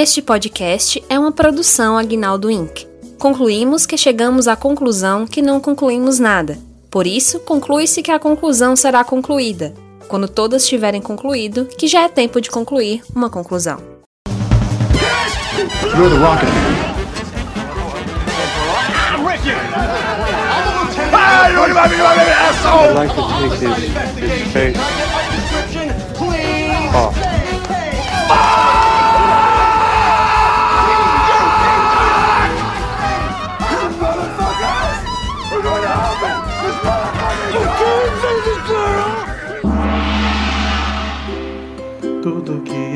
[0.00, 2.86] Este podcast é uma produção Aguinaldo Inc.
[3.18, 6.56] Concluímos que chegamos à conclusão que não concluímos nada.
[6.88, 9.74] Por isso, conclui-se que a conclusão será concluída,
[10.06, 13.78] quando todas tiverem concluído, que já é tempo de concluir uma conclusão.
[15.96, 16.78] You're the rocket man.
[22.70, 23.78] I'd like to take his,
[24.30, 24.76] his face
[26.94, 27.27] off.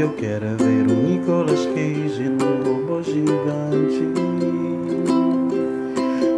[0.02, 4.02] Eu quero é ver o Nicolas Cage num robô gigante.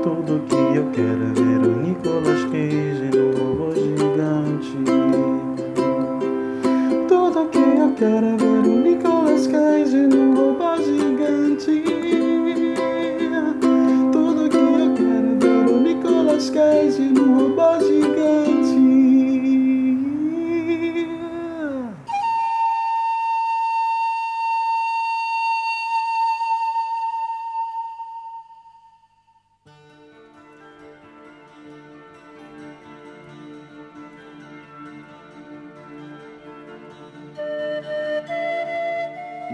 [0.03, 4.77] Tudo que eu quero é ver o Nicolas Cage num robô gigante.
[7.09, 11.85] Tudo que eu quero é ver o Nicolas Cage num robô gigante.
[14.13, 17.94] Tudo que eu quero ver o Nicolas Cage num robô gigante.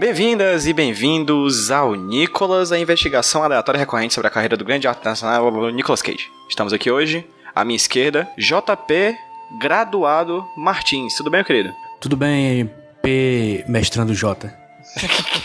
[0.01, 5.05] Bem-vindas e bem-vindos ao Nicolas, a investigação aleatória recorrente sobre a carreira do grande arte
[5.05, 6.27] nacional Nicolas Cage.
[6.49, 9.15] Estamos aqui hoje, à minha esquerda, JP
[9.59, 11.13] Graduado Martins.
[11.13, 11.71] Tudo bem, meu querido?
[11.99, 12.67] Tudo bem,
[13.03, 13.63] P.
[13.67, 14.51] Mestrando J.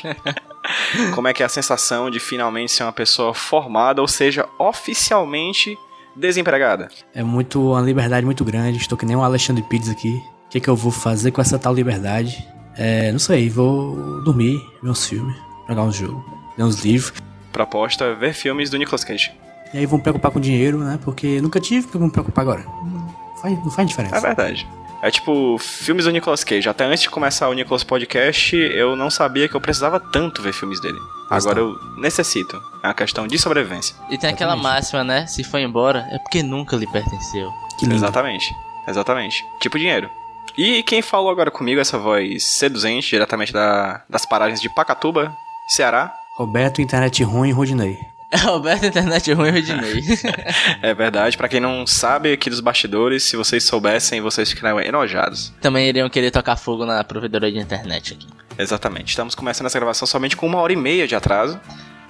[1.14, 5.76] Como é que é a sensação de finalmente ser uma pessoa formada, ou seja, oficialmente
[6.16, 6.88] desempregada?
[7.14, 8.78] É muito uma liberdade muito grande.
[8.78, 10.14] Estou que nem um Alexandre Pires aqui.
[10.46, 12.55] O que, que eu vou fazer com essa tal liberdade?
[12.78, 15.36] É, não sei, vou dormir, ver uns filmes,
[15.68, 16.22] jogar uns jogos,
[16.56, 17.12] ler uns livros.
[17.52, 19.32] Proposta é ver filmes do Nicolas Cage.
[19.72, 20.98] E aí me preocupar com dinheiro, né?
[21.02, 22.64] Porque nunca tive, porque vou me preocupar agora.
[22.84, 24.16] Não faz, não faz diferença.
[24.16, 24.66] É verdade.
[25.02, 26.68] É tipo, filmes do Nicolas Cage.
[26.68, 30.52] Até antes de começar o Nicolas Podcast, eu não sabia que eu precisava tanto ver
[30.52, 30.98] filmes dele.
[31.28, 31.70] Pois Agora não.
[31.70, 32.56] eu necessito.
[32.82, 33.94] É uma questão de sobrevivência.
[34.10, 34.74] E tem aquela Exatamente.
[34.74, 35.26] máxima, né?
[35.26, 37.50] Se foi embora, é porque nunca lhe pertenceu.
[37.82, 38.54] Exatamente.
[38.88, 39.44] Exatamente.
[39.60, 40.08] Tipo dinheiro.
[40.56, 45.32] E quem falou agora comigo, essa voz seduzente, diretamente da- das paragens de Pacatuba,
[45.68, 46.14] Ceará.
[46.36, 47.98] Roberto, internet ruim, Rodinei.
[48.30, 50.02] É Roberto Internet Ruim Rodinei.
[50.82, 55.52] É verdade, pra quem não sabe aqui dos bastidores, se vocês soubessem, vocês ficariam enojados.
[55.60, 58.26] Também iriam querer tocar fogo na provedora de internet aqui.
[58.58, 59.10] Exatamente.
[59.10, 61.60] Estamos começando essa gravação somente com uma hora e meia de atraso.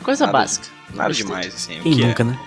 [0.03, 0.67] Coisa Nada- básica.
[0.95, 1.35] Nada Besteira.
[1.41, 1.81] demais, assim.
[1.83, 2.39] Quem que é- nunca, né?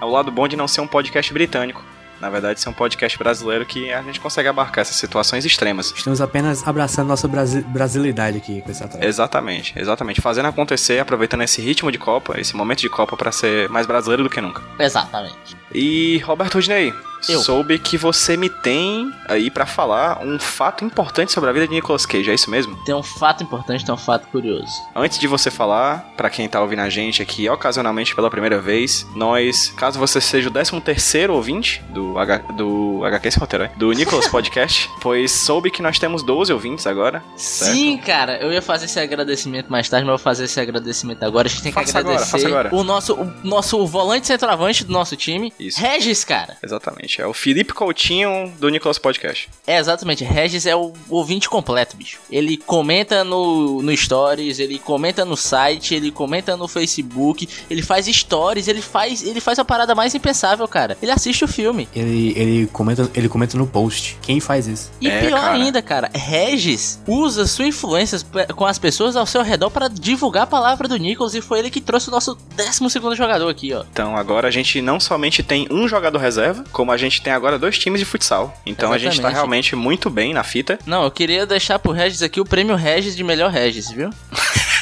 [0.00, 1.84] É o lado bom de não ser um podcast britânico.
[2.24, 5.92] Na verdade, ser um podcast brasileiro que a gente consegue abarcar essas situações extremas.
[5.94, 9.06] Estamos apenas abraçando nossa brasi brasilidade aqui com esse atraso.
[9.06, 10.22] Exatamente, exatamente.
[10.22, 14.22] Fazendo acontecer, aproveitando esse ritmo de Copa, esse momento de Copa pra ser mais brasileiro
[14.22, 14.62] do que nunca.
[14.78, 15.54] Exatamente.
[15.70, 16.94] E Roberto Rudinei,
[17.28, 17.40] Eu.
[17.40, 21.74] soube que você me tem aí pra falar um fato importante sobre a vida de
[21.74, 22.76] Nicolas Cage, é isso mesmo?
[22.84, 24.70] Tem um fato importante, tem um fato curioso.
[24.94, 29.06] Antes de você falar, pra quem tá ouvindo a gente aqui ocasionalmente pela primeira vez,
[29.14, 33.68] nós, caso você seja o 13 terceiro ouvinte do, H, do HQ esse roteiro, é?
[33.76, 37.22] do Nicolas Podcast, pois soube que nós temos 12 ouvintes agora.
[37.36, 37.72] certo?
[37.74, 41.22] Sim, cara, eu ia fazer esse agradecimento mais tarde, mas eu vou fazer esse agradecimento
[41.22, 41.48] agora.
[41.48, 42.74] A gente tem que Faça agora, agradecer faça agora.
[42.74, 45.80] o nosso o nosso volante centroavante do nosso time, Isso.
[45.80, 46.56] Regis, cara.
[46.62, 49.48] Exatamente, é o Felipe Coutinho do Nicolas Podcast.
[49.66, 50.24] É, exatamente.
[50.24, 52.18] Regis é o ouvinte completo, bicho.
[52.30, 58.06] Ele comenta no, no Stories, ele comenta no site, ele comenta no Facebook, ele faz
[58.06, 60.96] stories, ele faz, ele faz a parada mais impensável, cara.
[61.02, 61.88] Ele assiste o filme.
[61.94, 64.16] Ele, ele, comenta, ele comenta no post.
[64.22, 64.90] Quem faz isso?
[65.00, 65.54] E É, pior cara.
[65.54, 68.18] ainda, cara, Regis usa sua influência
[68.54, 71.70] com as pessoas ao seu redor pra divulgar a palavra do Nichols e foi ele
[71.70, 73.84] que trouxe o nosso 12 segundo jogador aqui, ó.
[73.92, 77.58] Então agora a gente não somente tem um jogador reserva, como a gente tem agora
[77.58, 78.56] dois times de futsal.
[78.64, 79.34] Então a gente tá Exatamente.
[79.34, 80.78] realmente muito bem na fita.
[80.86, 84.10] Não, eu queria deixar pro Regis aqui o prêmio Regis de melhor Regis, viu?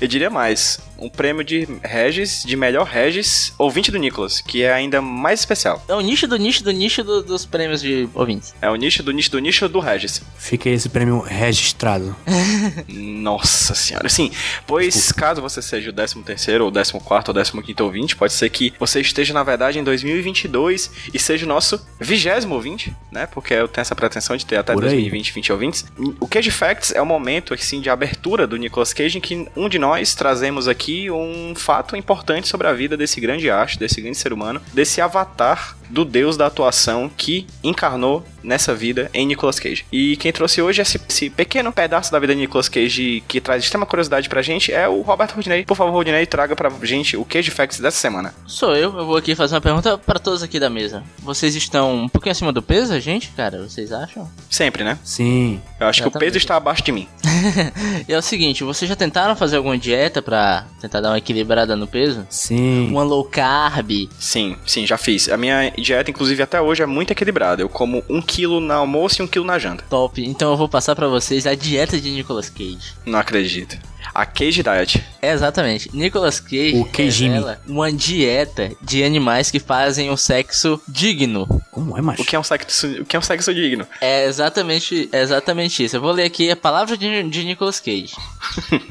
[0.00, 4.72] Eu diria mais, um prêmio de Regis, de melhor Regis, ouvinte do Nicolas, que é
[4.72, 5.84] ainda mais especial.
[5.88, 8.54] É o nicho do nicho do nicho do- dos prêmios de ouvintes.
[8.62, 10.22] É o nicho do nicho do nicho do Regis.
[10.38, 12.14] Fica esse prêmio registrado.
[12.88, 14.30] Nossa senhora, sim.
[14.66, 18.72] Pois caso você seja o 13 terceiro, ou 14 ou 15 ouvinte, pode ser que
[18.78, 23.26] você esteja na verdade em 2022 e seja o nosso vigésimo ouvinte, né?
[23.26, 24.90] Porque eu tenho essa pretensão de ter até Por aí.
[24.90, 25.84] 2020 20 ouvintes.
[26.20, 29.68] O Cage Facts é o momento assim de abertura do Nicolas Cage em que um
[29.68, 34.18] de nós trazemos aqui um fato importante sobre a vida desse grande arte, desse grande
[34.18, 39.84] ser humano, desse avatar do deus da atuação que encarnou nessa vida em Nicolas Cage.
[39.92, 43.62] E quem trouxe hoje esse, esse pequeno pedaço da vida de Nicolas Cage que traz
[43.62, 45.64] extrema curiosidade pra gente é o Roberto Rodinei.
[45.64, 48.34] Por favor, Rodinei, traga pra gente o Cage Facts dessa semana.
[48.46, 51.02] Sou eu, eu vou aqui fazer uma pergunta pra todos aqui da mesa.
[51.18, 53.62] Vocês estão um pouquinho acima do peso, gente, cara?
[53.62, 54.28] Vocês acham?
[54.48, 54.98] Sempre, né?
[55.04, 55.60] Sim.
[55.78, 57.06] Eu acho que o peso está abaixo de mim.
[58.08, 61.76] E é o seguinte, vocês já tentaram fazer alguma dieta pra tentar dar uma equilibrada
[61.76, 62.26] no peso?
[62.28, 62.88] Sim.
[62.88, 64.08] Uma low carb?
[64.18, 65.28] Sim, sim, já fiz.
[65.28, 67.62] A minha dieta, inclusive, até hoje é muito equilibrada.
[67.62, 69.84] Eu como um quilo no almoço e um quilo na janta.
[69.88, 70.22] Top.
[70.22, 72.94] Então eu vou passar pra vocês a dieta de Nicolas Cage.
[73.06, 73.78] Não acredito.
[74.14, 75.02] A Cage Diet.
[75.22, 75.88] É, exatamente.
[75.94, 81.46] Nicolas Cage O revela uma dieta de animais que fazem um sexo digno.
[81.70, 82.22] Como é, macho?
[82.22, 83.86] O que é um sexo, o que é um sexo digno?
[84.00, 85.96] É exatamente, é exatamente isso.
[85.96, 88.14] Eu vou ler aqui a palavra de, de Nicolas Cage.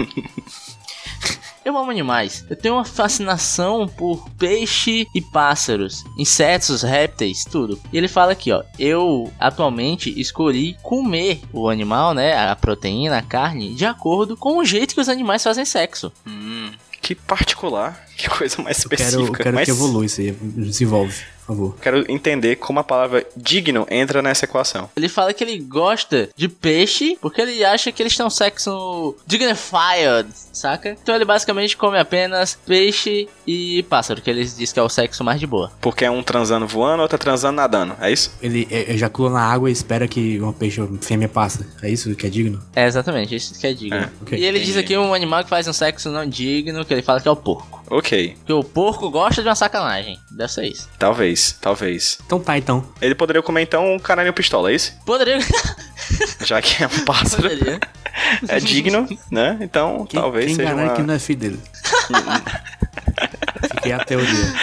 [1.64, 2.44] Eu amo animais.
[2.50, 7.80] Eu tenho uma fascinação por peixe e pássaros, insetos, répteis, tudo.
[7.94, 8.64] E ele fala aqui, ó.
[8.80, 12.50] Eu atualmente escolhi comer o animal, né?
[12.50, 16.12] A proteína, a carne, de acordo com o jeito que os animais fazem sexo.
[16.26, 18.06] Hum, que particular.
[18.18, 19.28] Que coisa mais Eu quero, específica.
[19.40, 20.32] eu quero mas que evolua isso aí.
[20.32, 21.16] Desenvolve,
[21.46, 21.76] por favor.
[21.82, 24.90] quero entender como a palavra digno entra nessa equação.
[24.96, 29.16] Ele fala que ele gosta de peixe porque ele acha que eles têm um sexo
[29.26, 30.98] dignified, saca?
[31.02, 35.24] Então ele basicamente come apenas peixe e pássaro, que ele diz que é o sexo
[35.24, 35.72] mais de boa.
[35.82, 37.96] Porque é um transando voando, outro transando nadando.
[38.00, 38.32] É isso?
[38.42, 41.66] Ele é, ejacula na água e espera que uma peixe fêmea passa.
[41.82, 42.62] É isso que é digno?
[42.76, 43.98] É exatamente, isso que é digno.
[43.98, 44.38] É, ok.
[44.38, 47.20] E ele diz aqui um animal que faz um sexo não digno, que ele fala
[47.20, 47.82] que é o porco.
[47.92, 48.36] Ok.
[48.38, 50.18] Porque o porco gosta de uma sacanagem.
[50.32, 50.90] Deve ser isso.
[50.98, 52.18] Talvez, talvez.
[52.26, 52.86] Então tá, então.
[53.02, 54.94] Ele poderia comer então um caralho pistola, é isso?
[55.06, 55.40] Poderia.
[56.46, 57.44] Já que é um pássaro.
[57.44, 57.80] Poderia.
[58.48, 59.58] é digno, né?
[59.62, 60.94] Então Quem, talvez quem seja uma...
[60.94, 61.60] que não é filho dele?
[63.76, 64.54] Fiquei a teoria.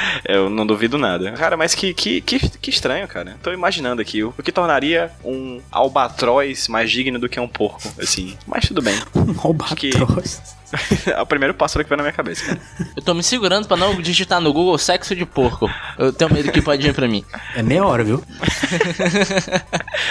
[0.24, 1.32] Eu não duvido nada.
[1.32, 3.36] Cara, mas que, que, que, que estranho, cara.
[3.42, 7.82] Tô imaginando aqui o, o que tornaria um albatroz mais digno do que um porco,
[8.00, 8.36] assim.
[8.46, 8.94] Mas tudo bem.
[9.26, 10.56] Um albatroz.
[11.06, 12.60] é o primeiro pássaro que veio na minha cabeça, cara.
[12.96, 15.70] Eu tô me segurando pra não digitar no Google sexo de porco.
[15.98, 17.24] Eu tenho medo que pode vir pra mim.
[17.54, 18.22] É meia hora, viu?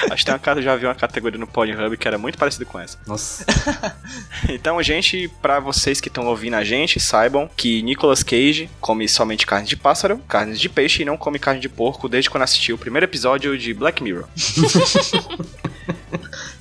[0.09, 2.65] Acho que tem uma, cara- já vi uma categoria no Pornhub que era muito parecida
[2.65, 2.97] com essa.
[3.05, 3.45] Nossa.
[4.49, 9.45] Então, gente, pra vocês que estão ouvindo a gente, saibam que Nicolas Cage come somente
[9.45, 12.75] carne de pássaro, carne de peixe e não come carne de porco desde quando assistiu
[12.75, 14.25] o primeiro episódio de Black Mirror.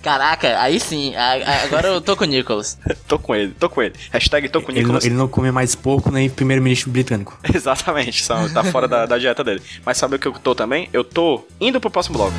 [0.02, 1.14] Caraca, aí sim.
[1.64, 2.78] agora eu tô com o Nicholas.
[3.08, 3.94] tô com ele, tô com ele.
[4.10, 5.04] Hashtag tô com Ele não, Nicolas.
[5.06, 7.38] ele não come mais porco nem primeiro-ministro britânico.
[7.54, 9.62] Exatamente, só tá fora da, da dieta dele.
[9.84, 10.90] Mas sabe o que eu tô também?
[10.92, 12.34] Eu tô indo pro próximo bloco.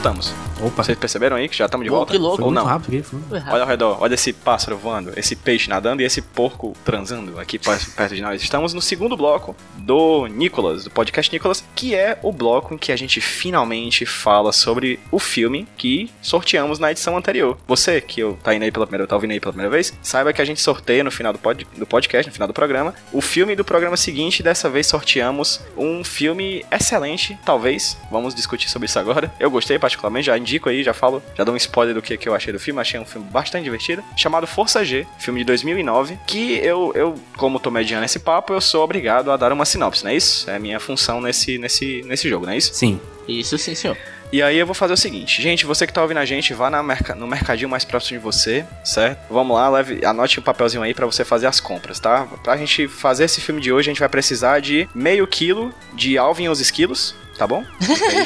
[0.00, 0.39] Voltamos.
[0.62, 0.82] Opa.
[0.82, 2.12] Vocês perceberam aí que já estamos de volta?
[2.12, 2.36] que louco.
[2.36, 2.68] Foi Ou muito não?
[2.68, 3.02] rápido aqui.
[3.02, 3.18] Foi.
[3.50, 7.58] Olha ao redor, olha esse pássaro voando, esse peixe nadando e esse porco transando aqui
[7.58, 8.42] perto de nós.
[8.42, 12.92] Estamos no segundo bloco do Nicolas, do podcast Nicolas, que é o bloco em que
[12.92, 17.56] a gente finalmente fala sobre o filme que sorteamos na edição anterior.
[17.66, 20.32] Você que eu tá indo aí pela primeira, tá ouvindo aí pela primeira vez, saiba
[20.32, 23.20] que a gente sorteia no final do, pod, do podcast, no final do programa, o
[23.20, 24.42] filme do programa seguinte.
[24.42, 27.96] Dessa vez sorteamos um filme excelente, talvez.
[28.10, 29.32] Vamos discutir sobre isso agora.
[29.38, 32.28] Eu gostei particularmente, já indico aí, já falo, já dou um spoiler do que, que
[32.28, 32.80] eu achei do filme.
[32.80, 37.60] Achei um filme bastante divertido, chamado Força G, filme de 2009, que eu, eu como
[37.60, 40.48] tô mediando esse papo, eu sou obrigado a dar uma sinopse, não é isso?
[40.50, 42.74] É a minha função nesse, nesse, nesse jogo, não é isso?
[42.74, 43.00] Sim.
[43.28, 43.96] Isso sim, senhor.
[44.32, 46.70] E aí eu vou fazer o seguinte, gente, você que tá ouvindo a gente, vá
[46.70, 49.18] na merca- no mercadinho mais próximo de você, certo?
[49.28, 52.26] Vamos lá, leve, anote o papelzinho aí pra você fazer as compras, tá?
[52.42, 56.16] Pra gente fazer esse filme de hoje, a gente vai precisar de meio quilo de
[56.16, 57.64] Alvin os Esquilos, tá bom?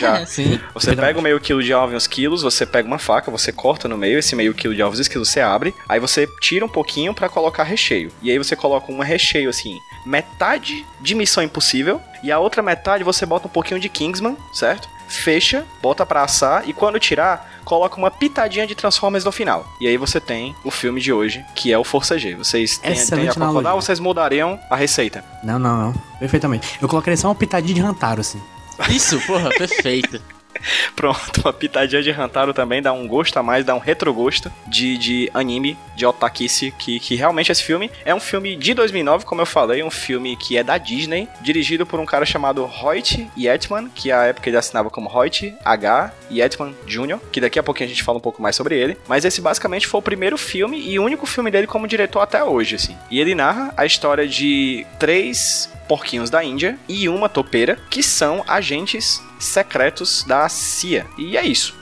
[0.01, 0.59] Já Sim.
[0.75, 3.53] Você pega o meio quilo de ovos e uns quilos, você pega uma faca, você
[3.53, 6.65] corta no meio, esse meio quilo de ovos e quilos você abre, aí você tira
[6.65, 8.11] um pouquinho pra colocar recheio.
[8.21, 13.05] E aí você coloca um recheio assim, metade de Missão Impossível, e a outra metade
[13.05, 14.89] você bota um pouquinho de Kingsman, certo?
[15.07, 19.65] Fecha, bota pra assar, e quando tirar, coloca uma pitadinha de Transformers no final.
[19.81, 22.35] E aí você tem o filme de hoje, que é o Força G.
[22.35, 25.25] Vocês têm, têm a concordar ou vocês mudariam a receita?
[25.43, 25.95] Não, não, não.
[26.19, 26.79] Perfeitamente.
[26.83, 28.41] Eu colocaria só uma pitadinha de Rantaro, assim.
[28.89, 30.21] Isso, porra, perfeito.
[30.95, 34.97] Pronto, uma pitadinha de Hantaro também dá um gosto a mais, dá um retrogosto de,
[34.99, 39.41] de anime, de otakice, que, que realmente esse filme é um filme de 2009, como
[39.41, 43.91] eu falei, um filme que é da Disney, dirigido por um cara chamado Hoyt Yetman,
[43.95, 46.13] que à época ele assinava como Hoyt H.
[46.31, 49.25] Yetman Jr., que daqui a pouquinho a gente fala um pouco mais sobre ele, mas
[49.25, 52.97] esse basicamente foi o primeiro filme e único filme dele como diretor até hoje, assim.
[53.11, 58.45] E ele narra a história de três porquinhos da Índia e uma topeira, que são
[58.47, 61.07] agentes secretos da CIA.
[61.19, 61.77] E é isso.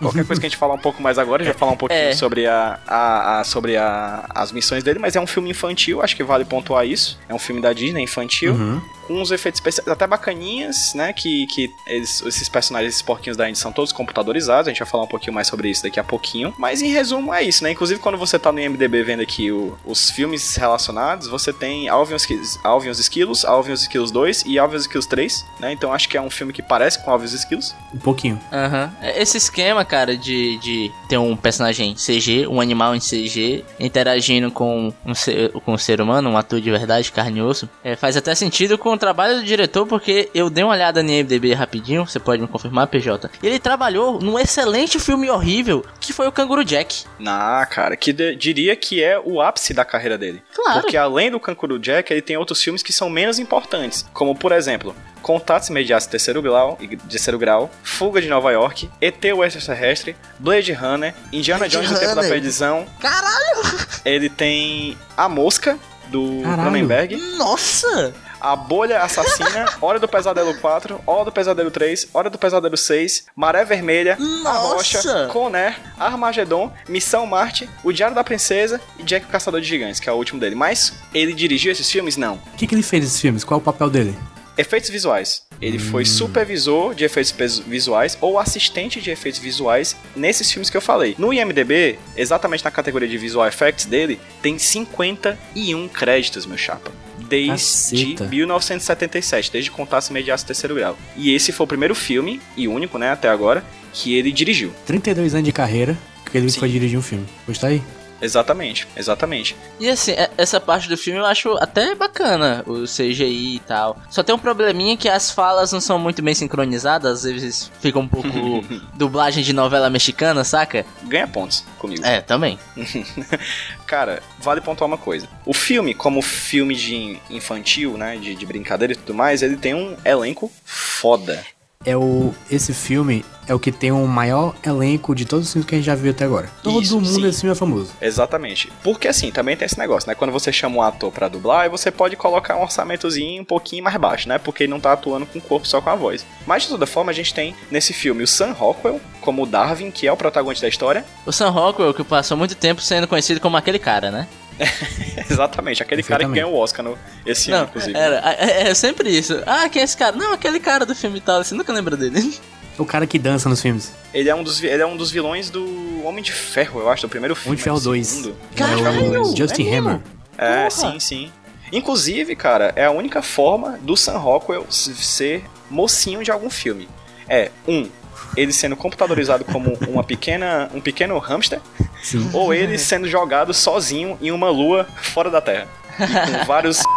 [0.00, 1.76] Qualquer coisa que a gente falar um pouco mais agora, a gente vai falar um
[1.76, 2.14] pouquinho É.
[2.14, 6.16] sobre, a, a- a- sobre a- as missões dele, mas é um filme infantil, acho
[6.16, 7.18] que vale pontuar isso.
[7.28, 8.80] É um filme da Disney infantil, Uhum.
[9.06, 11.12] com uns efeitos especiais até bacaninhas, né?
[11.12, 14.88] Que, que eles- esses personagens, esses porquinhos da Indy são todos computadorizados, a gente vai
[14.88, 16.54] falar um pouquinho mais sobre isso daqui a pouquinho.
[16.58, 17.70] Mas em resumo é isso, né?
[17.70, 22.12] Inclusive quando você tá no IMDB vendo aqui o- os filmes relacionados, você tem Alvin
[22.12, 24.76] e os Esquilos- Alvin e os Esquilos, Alvin e os Esquilos 2 e Alvin e
[24.78, 25.72] os Esquilos 3, né?
[25.72, 27.74] Então acho que é um filme que parece com Alvin e os Esquilos.
[27.94, 28.40] Um pouquinho.
[28.52, 28.92] Aham.
[29.16, 34.92] Esse esquema, cara, de, de ter um personagem CG, um animal em CG, interagindo com
[35.04, 38.16] um ser, com um ser humano, um ator de verdade, carne e osso, é, faz
[38.16, 42.06] até sentido com o trabalho do diretor, porque eu dei uma olhada no IMDB rapidinho,
[42.06, 43.30] você pode me confirmar, PJ.
[43.42, 47.04] Ele trabalhou num excelente filme horrível, que foi o Canguru Jack.
[47.26, 50.42] Ah, cara, que de- diria que é o ápice da carreira dele.
[50.54, 50.80] Claro.
[50.80, 54.06] Porque além do Cancuru Jack, ele tem outros filmes que são menos importantes.
[54.14, 59.24] Como, por exemplo, Contatos Imediatos de Terceiro Grau, terceiro grau Fuga de Nova York, ET
[59.34, 62.22] o Extraterrestre, Blade Runner, Indiana Blade Jones no Tempo da.
[62.22, 62.86] Perdição.
[63.00, 63.62] Caralho!
[64.04, 66.42] Ele tem A Mosca, do.
[66.42, 67.16] Cronenberg.
[67.36, 68.14] Nossa!
[68.40, 73.26] A Bolha Assassina, Hora do Pesadelo 4, Hora do Pesadelo 3, Hora do Pesadelo 6,
[73.36, 74.74] Maré Vermelha, A Nossa!
[74.74, 80.00] Rocha, Conner, Armagedon, Missão Marte, O Diário da Princesa e Jack o Caçador de Gigantes,
[80.00, 80.56] que é o último dele.
[80.56, 82.16] Mas ele dirigiu esses filmes?
[82.16, 82.34] Não.
[82.34, 83.44] O que, que ele fez nesses filmes?
[83.44, 84.18] Qual é o papel dele?
[84.56, 85.42] Efeitos visuais.
[85.60, 90.80] Ele foi supervisor de efeitos visuais ou assistente de efeitos visuais nesses filmes que eu
[90.80, 91.14] falei.
[91.18, 96.90] No IMDB, exatamente na categoria de visual effects dele, tem 51 créditos, meu chapa.
[97.28, 98.24] Desde Caceta.
[98.26, 100.98] 1977, desde Contatos Imediatos Terceiro Grau.
[101.16, 104.72] E esse foi o primeiro filme, e único, né, até agora, que ele dirigiu.
[104.84, 105.96] 32 anos de carreira,
[106.30, 106.60] que ele Sim.
[106.60, 107.26] foi dirigir um filme.
[107.46, 107.82] Pois tá aí.
[108.22, 109.56] Exatamente, exatamente.
[109.80, 113.98] E assim, é- essa parte do filme eu acho até bacana, o CGI e tal.
[114.08, 117.98] Só tem um probleminha que as falas não são muito bem sincronizadas, às vezes fica
[117.98, 118.28] um pouco
[118.94, 120.86] dublagem de novela mexicana, saca?
[121.02, 122.04] Ganha pontos comigo.
[122.06, 122.58] É, também.
[123.86, 125.28] Cara, vale pontuar uma coisa.
[125.44, 129.74] O filme, como filme de infantil, né, de, de brincadeira e tudo mais, ele tem
[129.74, 131.44] um elenco foda.
[131.84, 132.34] É o.
[132.50, 135.78] Esse filme é o que tem o maior elenco de todos os filmes que a
[135.78, 136.48] gente já viu até agora.
[136.62, 137.22] Todo Isso, mundo sim.
[137.22, 137.92] desse filme é famoso.
[138.00, 138.72] Exatamente.
[138.82, 140.14] Porque assim, também tem esse negócio, né?
[140.14, 143.82] Quando você chama um ator pra dublar, aí você pode colocar um orçamentozinho um pouquinho
[143.84, 144.38] mais baixo, né?
[144.38, 146.24] Porque ele não tá atuando com o corpo, só com a voz.
[146.46, 149.90] Mas de toda forma, a gente tem nesse filme o Sam Rockwell como o Darwin,
[149.90, 151.04] que é o protagonista da história.
[151.26, 154.28] O Sam Rockwell, que passou muito tempo sendo conhecido como aquele cara, né?
[155.30, 157.96] Exatamente, aquele cara que ganhou o Oscar no, esse não, ano, inclusive.
[157.98, 159.42] era, é, é sempre isso.
[159.46, 160.16] Ah, quem é esse cara?
[160.16, 162.38] Não, aquele cara do filme e tal, você nunca lembra dele.
[162.78, 163.92] O cara que dança nos filmes.
[164.14, 167.02] Ele é um dos ele é um dos vilões do Homem de Ferro, eu acho,
[167.02, 167.50] do primeiro filme.
[167.50, 168.06] Homem de Ferro do 2.
[168.06, 168.36] segundo.
[168.56, 169.14] Caralho!
[169.14, 169.76] É o Justin é?
[169.76, 170.00] Hammer.
[170.38, 170.70] É, Porra.
[170.70, 171.32] sim, sim.
[171.70, 176.88] Inclusive, cara, é a única forma do Sam Rockwell ser mocinho de algum filme.
[177.28, 177.88] É, um,
[178.36, 181.60] ele sendo computadorizado como uma pequena, um pequeno hamster,
[182.02, 182.30] Sim.
[182.32, 185.68] ou ele sendo jogado sozinho em uma lua fora da Terra.
[185.98, 186.82] E com vários.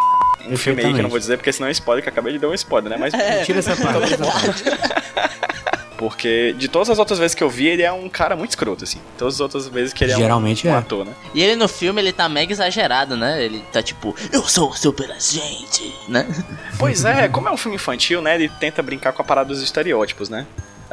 [0.47, 2.31] Um filme aí que eu não vou dizer, porque senão é spoiler, que eu acabei
[2.33, 2.97] de dar um spoiler, né?
[2.99, 3.13] Mas.
[3.47, 4.05] Tira essa parte.
[4.13, 4.63] tira essa parte.
[5.97, 8.83] Porque de todas as outras vezes que eu vi, ele é um cara muito escroto,
[8.83, 8.99] assim.
[9.17, 10.75] Todas as outras vezes que ele é um- Geralmente um, é.
[10.75, 11.13] ator, né?
[11.33, 13.43] E ele no filme, ele tá mega exagerado, né?
[13.43, 16.27] Ele tá tipo, eu sou o super agente, né?
[16.77, 18.35] Pois é, como é um filme infantil, né?
[18.35, 20.45] Ele tenta brincar com a parada dos estereótipos, né?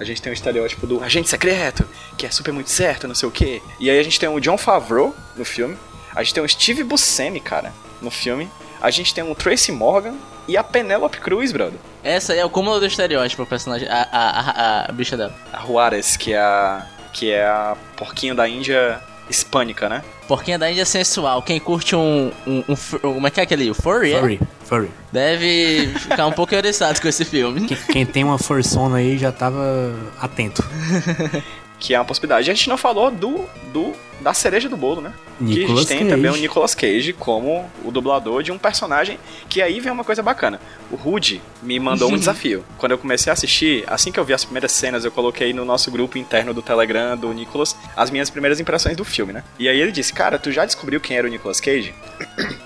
[0.03, 3.29] A gente tem o estereótipo do agente secreto, que é super muito certo, não sei
[3.29, 3.63] o quê.
[3.79, 5.77] E aí a gente tem o John Favreau no filme.
[6.13, 8.51] A gente tem o Steve Buscemi, cara, no filme.
[8.81, 10.17] A gente tem o Tracy Morgan
[10.49, 11.79] e a Penelope Cruz, brother.
[12.03, 15.33] Essa é o cúmulo do estereótipo, o personagem, a, a, a, a bicha dela.
[15.53, 20.03] A Juarez, que é a que é a porquinho da Índia hispânica, né?
[20.29, 21.43] Porquinha da Índia sensual.
[21.43, 23.71] Quem curte um, um, um Como é que é aquele?
[23.71, 24.13] O furry?
[24.13, 24.21] é?
[24.21, 24.91] Furry, furry.
[25.11, 27.67] Deve ficar um pouco oriçado com esse filme.
[27.67, 30.63] Quem, quem tem uma fursona aí já tava atento.
[31.79, 32.49] Que é uma possibilidade.
[32.49, 35.13] A gente não falou do, do da cereja do bolo, né?
[35.39, 36.11] que a Nicolas gente tem Cage.
[36.11, 40.23] também o Nicolas Cage como o dublador de um personagem que aí vem uma coisa
[40.23, 40.61] bacana.
[40.91, 42.65] O Rude me mandou um desafio.
[42.79, 45.65] Quando eu comecei a assistir, assim que eu vi as primeiras cenas, eu coloquei no
[45.65, 49.43] nosso grupo interno do Telegram do Nicolas as minhas primeiras impressões do filme, né?
[49.59, 51.93] E aí ele disse: Cara, tu já descobriu quem era o Nicolas Cage?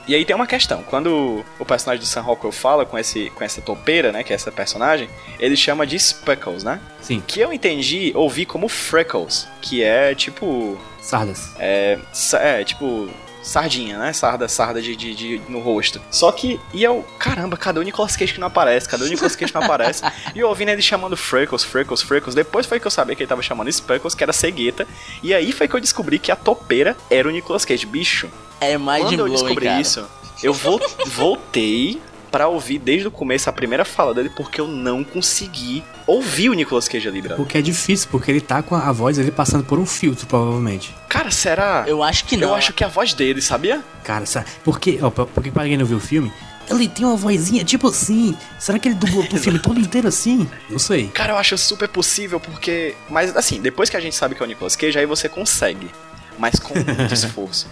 [0.06, 0.82] E aí tem uma questão.
[0.82, 4.22] Quando o personagem do Sam Rockwell fala com, esse, com essa topeira, né?
[4.22, 5.08] Que é essa personagem,
[5.40, 6.80] ele chama de Speckles, né?
[7.00, 10.78] Sim, Que eu entendi, ouvi como Freckles, que é tipo.
[11.06, 11.50] Sardas.
[11.58, 11.98] É,
[12.34, 13.08] é, tipo.
[13.42, 14.12] Sardinha, né?
[14.12, 16.02] Sarda, sarda de, de, de- no rosto.
[16.10, 18.88] Só que, e eu, caramba, cadê o Nicolas Cage que não aparece?
[18.88, 20.02] Cadê o Nicolas Cage que não aparece?
[20.34, 22.34] E eu ouvindo ele chamando Freckles, Freckles, Freckles.
[22.34, 24.84] Depois foi que eu sabia que ele tava chamando Speckles, que era cegueta.
[25.22, 27.86] E aí foi que eu descobri que a topeira era o Nicolas Cage.
[27.86, 28.28] Bicho,
[28.60, 29.80] É mais de quando eu descobri cara.
[29.80, 30.04] isso,
[30.42, 35.02] eu vol- voltei pra ouvir desde o começo a primeira fala dele, porque eu não
[35.02, 37.40] consegui ouvir o Nicolas Cage ali, brother.
[37.40, 40.26] O que é difícil, porque ele tá com a voz ali passando por um filtro,
[40.26, 40.94] provavelmente.
[41.08, 41.84] Cara, será?
[41.86, 42.48] Eu acho que não.
[42.48, 43.82] Eu acho que é a voz dele, sabia?
[44.04, 44.46] Cara, sabe?
[44.64, 46.32] Porque, ó, porque pra quem não viu o filme,
[46.68, 48.36] ele tem uma vozinha tipo assim.
[48.58, 50.48] Será que ele dublou o filme todo inteiro assim?
[50.68, 51.08] Não sei.
[51.08, 52.94] Cara, eu acho super possível, porque.
[53.08, 55.90] Mas assim, depois que a gente sabe que é o Nicolas Cage, aí você consegue.
[56.38, 57.66] Mas com muito esforço.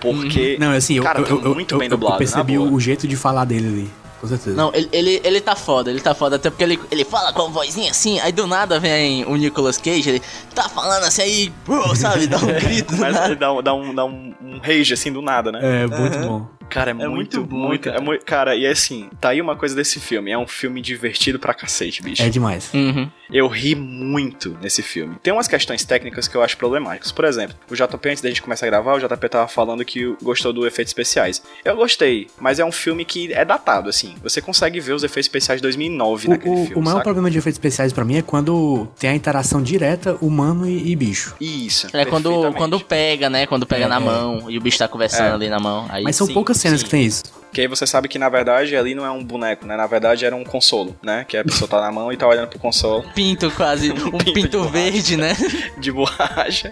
[0.00, 0.56] Porque.
[0.60, 2.14] Não, assim, eu, cara, eu, tá eu, muito eu, bem eu dublado.
[2.14, 2.70] na percebi boa.
[2.70, 3.90] o, jeito de falar dele ali.
[4.20, 4.56] Com certeza.
[4.56, 6.36] Não, ele, ele, ele tá foda, ele tá foda.
[6.36, 9.78] Até porque ele, ele fala com a vozinha assim, aí do nada vem o Nicolas
[9.78, 10.22] Cage, ele
[10.54, 11.52] tá falando assim, aí,
[11.94, 14.92] sabe, dá um grito do Mas ele dá, um- dá um, dá um, um rage
[14.92, 15.60] assim do nada, né?
[15.62, 16.46] É, muito bom.
[16.68, 17.84] Cara, é, muito muito, bom, muito.
[17.84, 17.96] cara.
[17.96, 20.30] É muito, cara, e assim, tá aí uma coisa desse filme.
[20.30, 22.22] É um filme divertido pra cacete, bicho.
[22.22, 22.70] É demais.
[22.74, 23.08] Uhum.
[23.30, 25.16] Eu ri muito nesse filme.
[25.22, 27.12] Tem umas questões técnicas que eu acho problemáticas.
[27.12, 30.14] Por exemplo, o JP, antes da gente começar a gravar, o JP tava falando que
[30.22, 31.42] gostou do efeitos especiais.
[31.64, 34.14] Eu gostei, mas é um filme que é datado, assim.
[34.22, 37.04] Você consegue ver os efeitos especiais de 2009 O, naquele o- filme, o maior saca?
[37.04, 40.96] problema de efeitos especiais pra mim é quando tem a interação direta humano e, e
[40.96, 41.34] bicho.
[41.40, 41.86] Isso.
[41.94, 43.46] É quando, quando pega, né?
[43.46, 44.00] Quando pega É, na é.
[44.00, 45.32] mão e o bicho tá conversando É.
[45.34, 45.86] ali na mão.
[45.90, 47.22] Aí Mas são sim, poucas cenas que tem isso.
[47.58, 49.76] Que aí você sabe que na verdade ali não é um boneco, né?
[49.76, 51.24] Na verdade era um consolo, né?
[51.26, 54.32] Que a pessoa tá na mão e tá olhando pro consolo pinto quase, um pinto
[54.32, 54.72] pinto, borracha.
[54.78, 55.36] verde, né?
[55.76, 56.70] de borracha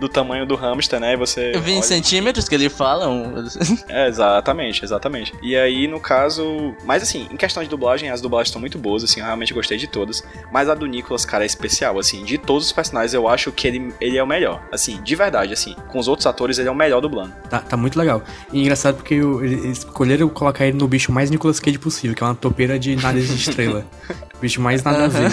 [0.00, 1.12] do tamanho do hamster, né?
[1.12, 1.52] E você.
[1.52, 3.08] 20 olha- centímetros que ele fala.
[3.08, 3.46] um-
[3.88, 5.32] É, exatamente, exatamente.
[5.40, 6.74] E aí, no caso.
[6.84, 9.78] Mas assim, em questão de dublagem, as dublagens estão muito boas, assim, eu realmente gostei
[9.78, 10.20] de todas.
[10.50, 12.24] Mas a do Nicolas, cara, é especial, assim.
[12.24, 14.60] De todos os personagens, eu acho que ele, ele é o melhor.
[14.72, 15.76] Assim, de verdade, assim.
[15.92, 17.32] Com os outros atores, ele é o melhor dublando.
[17.48, 18.20] Tá, tá muito legal.
[18.52, 22.22] E engraçado porque o- eles escolheram colocar ele no bicho mais Nicolas Cage possível, que
[22.22, 23.86] é uma topeira de nariz de estrela.
[24.34, 25.30] O bicho mais nada a ver.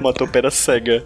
[0.00, 1.04] Uma topeira cega.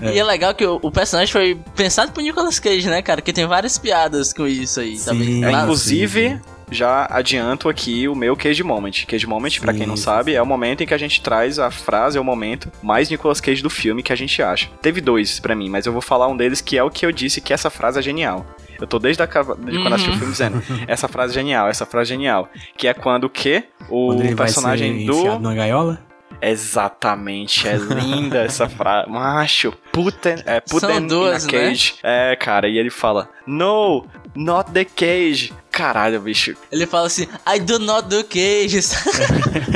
[0.00, 3.20] E é legal que o, o personagem foi pensado pro Nicolas Cage, né, cara?
[3.20, 4.98] Que tem várias piadas com isso aí.
[4.98, 5.18] tá Sim.
[5.18, 5.46] vendo?
[5.46, 9.04] É, inclusive, já adianto aqui o meu Cage Moment.
[9.06, 10.02] Cage Moment, pra quem não Sim.
[10.02, 13.10] sabe, é o momento em que a gente traz a frase, é o momento mais
[13.10, 14.68] Nicolas Cage do filme que a gente acha.
[14.80, 17.12] Teve dois pra mim, mas eu vou falar um deles que é o que eu
[17.12, 18.46] disse que essa frase é genial.
[18.80, 20.18] Eu tô desde, a, desde quando assisti o Uhum.
[20.18, 22.48] filme dizendo, essa frase é genial, essa frase é genial.
[22.76, 23.64] Que é quando o quê?
[23.88, 25.38] O Quando ele vai ser personagem do...
[25.38, 26.00] numa gaiola.
[26.42, 29.08] Exatamente, é linda essa frase.
[29.08, 31.94] Macho, puta, é puta São duas, in a cage.
[32.02, 35.52] É, cara, e ele fala, no, not the cage.
[35.70, 38.94] Caralho, bicho, Ele fala assim, I do not do cages.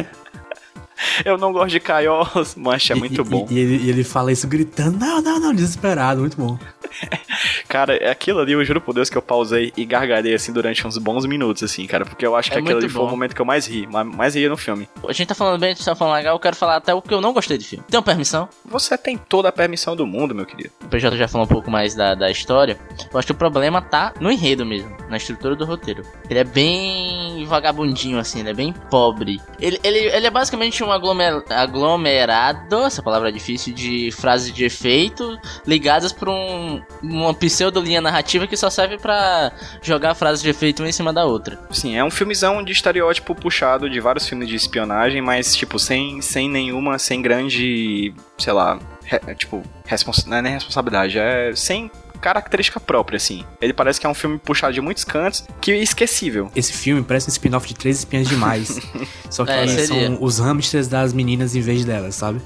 [1.25, 2.55] eu não gosto de caiolas.
[2.57, 3.47] Macho, é muito e, bom.
[3.51, 6.59] E, e ele, e ele fala isso gritando, não, não, não, desesperado, muito bom.
[7.69, 10.87] Cara, é aquilo ali, eu juro por Deus que eu pausei e gargalhei assim durante
[10.87, 13.11] uns bons minutos, assim, cara, porque eu acho que É aquilo ali foi o bom.
[13.11, 14.89] momento que eu mais ri, ma- mais ri no filme.
[15.07, 17.03] a gente tá falando bem, a gente tá falando legal, eu quero falar até o
[17.03, 17.85] que eu não gostei do filme.
[17.89, 18.49] Tem permissão?
[18.65, 20.71] Você tem toda a permissão do mundo, meu querido.
[20.85, 22.79] O PJ já falou um pouco mais da, da história.
[23.13, 26.03] Eu acho que o problema tá no enredo mesmo, na estrutura do roteiro.
[26.31, 29.41] Ele é bem vagabundinho, assim, ele é bem pobre.
[29.61, 34.65] Ele, ele, ele é basicamente um aglomer- aglomerado, essa palavra é difícil, de frases de
[34.65, 36.81] efeito ligadas por um,
[37.29, 41.25] uma pseudolinha narrativa que só serve pra jogar frases de efeito uma em cima da
[41.25, 41.59] outra.
[41.71, 46.21] Sim, é um filmezão de estereótipo puxado de vários filmes de espionagem, mas, tipo, sem,
[46.21, 51.91] sem nenhuma, sem grande, sei lá, re- tipo, respons não é nem responsabilidade, é sem
[52.19, 53.45] característica própria, assim.
[53.61, 56.51] Ele parece que é um filme puxado de muitos cantos, que é esquecível.
[56.55, 58.81] Esse filme parece um spin-off de Três Espiãs Demais.
[59.31, 62.41] Só que É, são os hamsters das meninas em vez delas, sabe?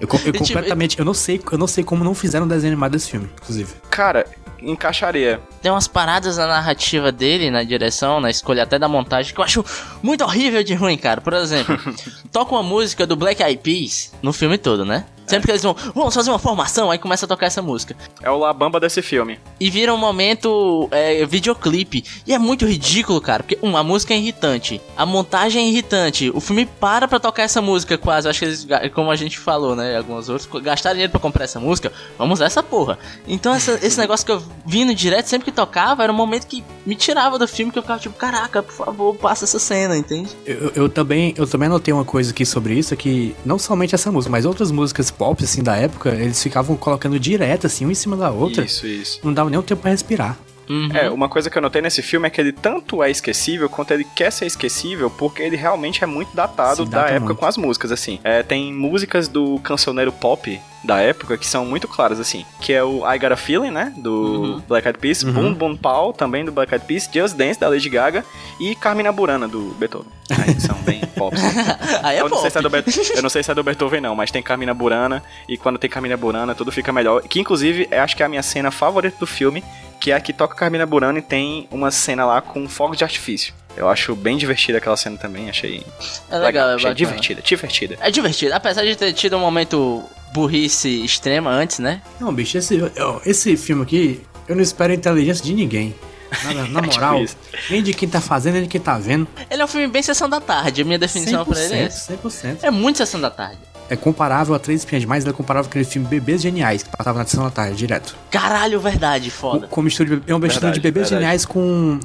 [0.00, 0.98] Eu, eu tipo, completamente.
[0.98, 3.72] Eu não, sei, eu não sei como não fizeram um desenho animado desse filme, inclusive.
[3.90, 4.26] Cara,
[4.70, 5.40] encaixaria.
[5.62, 9.44] Tem umas paradas na narrativa dele, na direção, na escolha até da montagem, que eu
[9.44, 9.64] acho
[10.02, 11.20] muito horrível de ruim, cara.
[11.20, 11.78] Por exemplo,
[12.32, 15.04] toca uma música do Black Eyed Peas no filme todo, né?
[15.26, 17.96] Sempre que eles vão, vamos fazer uma formação, aí começa a tocar essa música.
[18.22, 19.40] É o Labamba desse filme.
[19.60, 22.04] E vira um momento é, videoclipe.
[22.26, 26.30] E é muito ridículo, cara, porque um, a música é irritante, a montagem é irritante,
[26.34, 28.26] o filme para pra tocar essa música quase.
[28.26, 29.96] Eu acho que eles, como a gente falou, né?
[29.96, 32.98] Alguns outros, gastaram dinheiro pra comprar essa música, vamos usar essa porra.
[33.28, 36.64] Então essa- esse negócio que eu vindo direto, sempre que tocava, era um momento que
[36.84, 40.30] me tirava do filme, que eu ficava tipo, caraca, por favor, passa essa cena, entende?
[40.44, 43.94] Eu, eu também, eu também anotei uma coisa aqui sobre isso, é que não somente
[43.94, 47.92] essa música, mas outras músicas pop, assim, da época, eles ficavam colocando direto, assim, uma
[47.92, 48.64] em cima da outra.
[48.64, 49.20] Isso, isso.
[49.22, 50.38] Não dava nem um tempo pra respirar.
[50.68, 50.88] Uhum.
[50.94, 53.92] É, uma coisa que eu notei nesse filme é que ele tanto é esquecível quanto
[53.92, 57.36] ele quer ser esquecível porque ele realmente é muito datado da época muito.
[57.36, 58.18] com as músicas, assim.
[58.24, 62.44] É, tem músicas do cancioneiro pop da época que são muito claras, assim.
[62.60, 63.92] Que é o I Got a Feeling, né?
[63.96, 64.62] Do Uhum.
[64.68, 65.22] Black Eyed Peas.
[65.22, 65.32] Uhum.
[65.32, 67.08] Boom Boom Pow, também do Black Eyed Peas.
[67.12, 68.22] Just Dance, da Lady Gaga.
[68.60, 70.08] E Carmina Burana, do Beethoven.
[70.30, 71.34] Aí são bem pop.
[72.02, 72.84] Aí é eu, não sei se é do Be-
[73.16, 75.22] eu não sei se é do Beethoven, não, mas tem Carmina Burana.
[75.48, 77.22] E quando tem Carmina Burana, tudo fica melhor.
[77.22, 79.64] Que inclusive, eu acho que é a minha cena favorita do filme.
[80.04, 83.02] Que é a que toca Carmina Burana e tem uma cena lá com fogo de
[83.02, 83.54] artifício.
[83.74, 85.82] Eu acho bem divertida aquela cena também, achei
[86.30, 87.96] É legal, é achei divertida, divertida.
[88.02, 92.02] É divertido, apesar de ter tido um momento burrice extrema antes, né?
[92.20, 92.78] Não, bicho, esse,
[93.24, 95.94] esse filme aqui, eu não espero a inteligência de ninguém.
[96.52, 97.38] Na, na moral, isso.
[97.70, 99.26] nem de quem tá fazendo, nem de quem tá vendo.
[99.48, 102.12] Ele é um filme bem sessão da tarde, a minha definição pra ele é essa.
[102.14, 102.58] 100%.
[102.60, 103.56] É muito sessão da tarde.
[103.90, 106.88] É comparável a Três Espinhas Demais, ele é comparável com aquele filme Bebês Geniais, que
[106.96, 108.16] passava na sessão da tarde, direto.
[108.30, 109.66] Caralho, verdade, Com, foda.
[109.68, 111.22] com mistura de, é uma mistura Verdade, de Bebês verdade.
[111.24, 112.00] Geniais com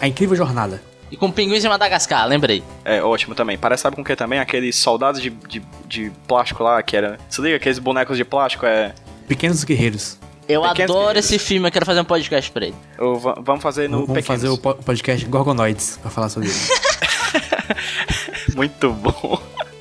[0.00, 0.82] A Incrível Jornada.
[1.10, 2.62] E com pinguins de Madagascar, lembrei.
[2.84, 3.56] É ótimo também.
[3.58, 4.38] Parece, sabe com o que também?
[4.38, 7.18] Aqueles soldados de, de, de plástico lá, que era.
[7.28, 8.92] Se liga, aqueles bonecos de plástico, é.
[9.26, 10.18] Pequenos Guerreiros.
[10.48, 11.24] Eu Pequenos adoro Guerreiros.
[11.26, 12.74] esse filme, eu quero fazer um podcast pra ele.
[13.42, 14.26] vamos fazer no Vamos Pequenos.
[14.26, 16.70] fazer o po- podcast Gorgonoids pra falar sobre isso.
[18.54, 19.40] Muito bom.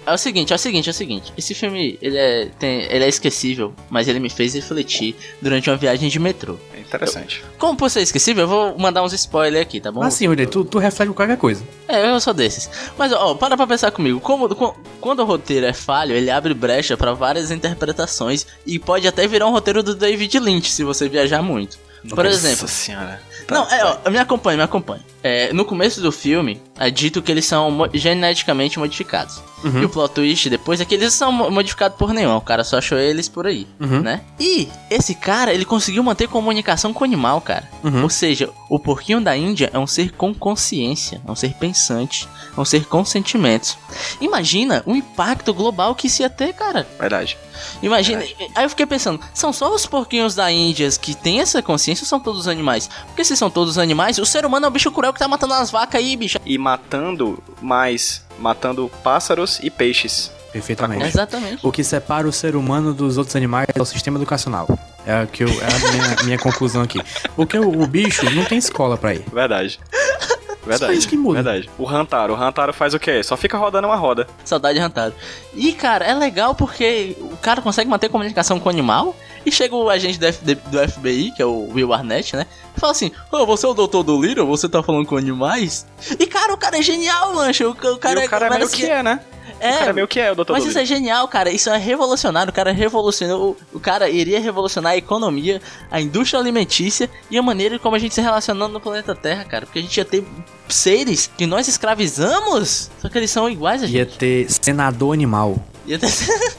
[0.10, 1.34] É o seguinte, é o seguinte, é o seguinte.
[1.38, 5.78] Esse filme, ele é, tem, ele é esquecível, mas ele me fez refletir durante uma
[5.78, 6.58] viagem de metrô.
[6.74, 7.43] É interessante.
[7.58, 10.02] Como por ser esquecível, eu vou mandar uns spoilers aqui, tá bom?
[10.02, 11.63] Assim, William, tu, tu reflete com qualquer coisa.
[11.88, 12.69] É, eu sou desses.
[12.98, 14.19] Mas, ó, para pra pensar comigo.
[14.19, 19.08] Como, co- quando o roteiro é falho, ele abre brecha pra várias interpretações e pode
[19.08, 21.78] até virar um roteiro do David Lynch, se você viajar muito.
[22.10, 23.22] Por exemplo, Nossa senhora.
[23.50, 25.04] Não, é, ó, me acompanha, me acompanha.
[25.22, 29.41] É, no começo do filme, é dito que eles são mo- geneticamente modificados.
[29.63, 29.82] Uhum.
[29.82, 32.36] E o plot twist depois é que eles são mo- modificados por nenhum.
[32.36, 34.00] O cara só achou eles por aí, Uhum.
[34.02, 34.22] né?
[34.39, 37.69] E esse cara, ele conseguiu manter comunicação com o animal, cara.
[37.84, 38.04] Uhum.
[38.04, 42.28] Ou seja, o porquinho da Índia é um ser com consciência, é um ser pensante,
[42.56, 43.78] é um ser com sentimentos.
[44.22, 46.88] Imagina o impacto global que isso ia ter, cara.
[47.00, 47.38] Verdade.
[47.82, 48.22] Imagina.
[48.56, 52.08] Aí eu fiquei pensando, são só os porquinhos da Índia que têm essa consciência ou
[52.08, 52.89] são todos os animais?
[53.08, 55.28] Porque se são todos os animais, o ser humano é o bicho cruel que tá
[55.28, 56.38] matando as vacas aí, bicho.
[56.45, 58.24] E matando mais.
[58.39, 60.32] Matando pássaros e peixes.
[60.52, 61.06] Perfeitamente.
[61.06, 61.66] Exatamente.
[61.66, 64.68] O que separa o ser humano dos outros animais é o sistema educacional.
[65.06, 67.00] É, que eu, é a minha, minha conclusão aqui.
[67.36, 69.24] Porque o, o bicho não tem escola pra ir.
[69.32, 69.80] Verdade.
[70.66, 70.94] Verdade.
[70.94, 71.42] isso que muda.
[71.42, 71.70] Verdade.
[71.78, 72.34] O Rantaro.
[72.34, 73.24] O Rantaro faz o quê?
[73.24, 74.28] Só fica rodando uma roda.
[74.46, 75.16] Saudade rantado.
[75.56, 79.16] E, cara, é legal porque o cara consegue manter comunicação com o animal.
[79.46, 82.46] E chega o agente do, FD do FBI, que é o Will Arnett, né?
[82.76, 84.46] E fala assim: Ô, você é o doutor do Little?
[84.48, 85.88] Você tá falando com animais?
[86.20, 87.68] E, cara, o cara é genial, mancho.
[87.68, 89.22] O, o cara e o cara é meio parece que é, né?
[89.60, 90.52] É, o cara é meio que é o Dr.
[90.52, 91.52] Mas isso é genial, cara.
[91.52, 92.50] Isso é revolucionário.
[92.52, 93.58] O cara revolucionou.
[93.74, 98.13] O cara iria revolucionar a economia, a indústria alimentícia e a maneira como a gente
[98.15, 99.65] se relacionando no planeta Terra, cara.
[99.65, 100.24] Porque a gente ia ter
[100.67, 104.17] seres que nós escravizamos, só que eles são iguais a Ia gente.
[104.17, 105.58] ter senador animal.
[105.86, 106.08] Ia ter...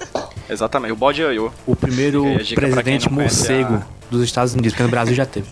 [0.48, 0.92] Exatamente.
[0.92, 1.50] O bode ioiô.
[1.66, 5.46] O primeiro quem presidente morcego a- dos Estados Unidos, porque no Brasil já teve.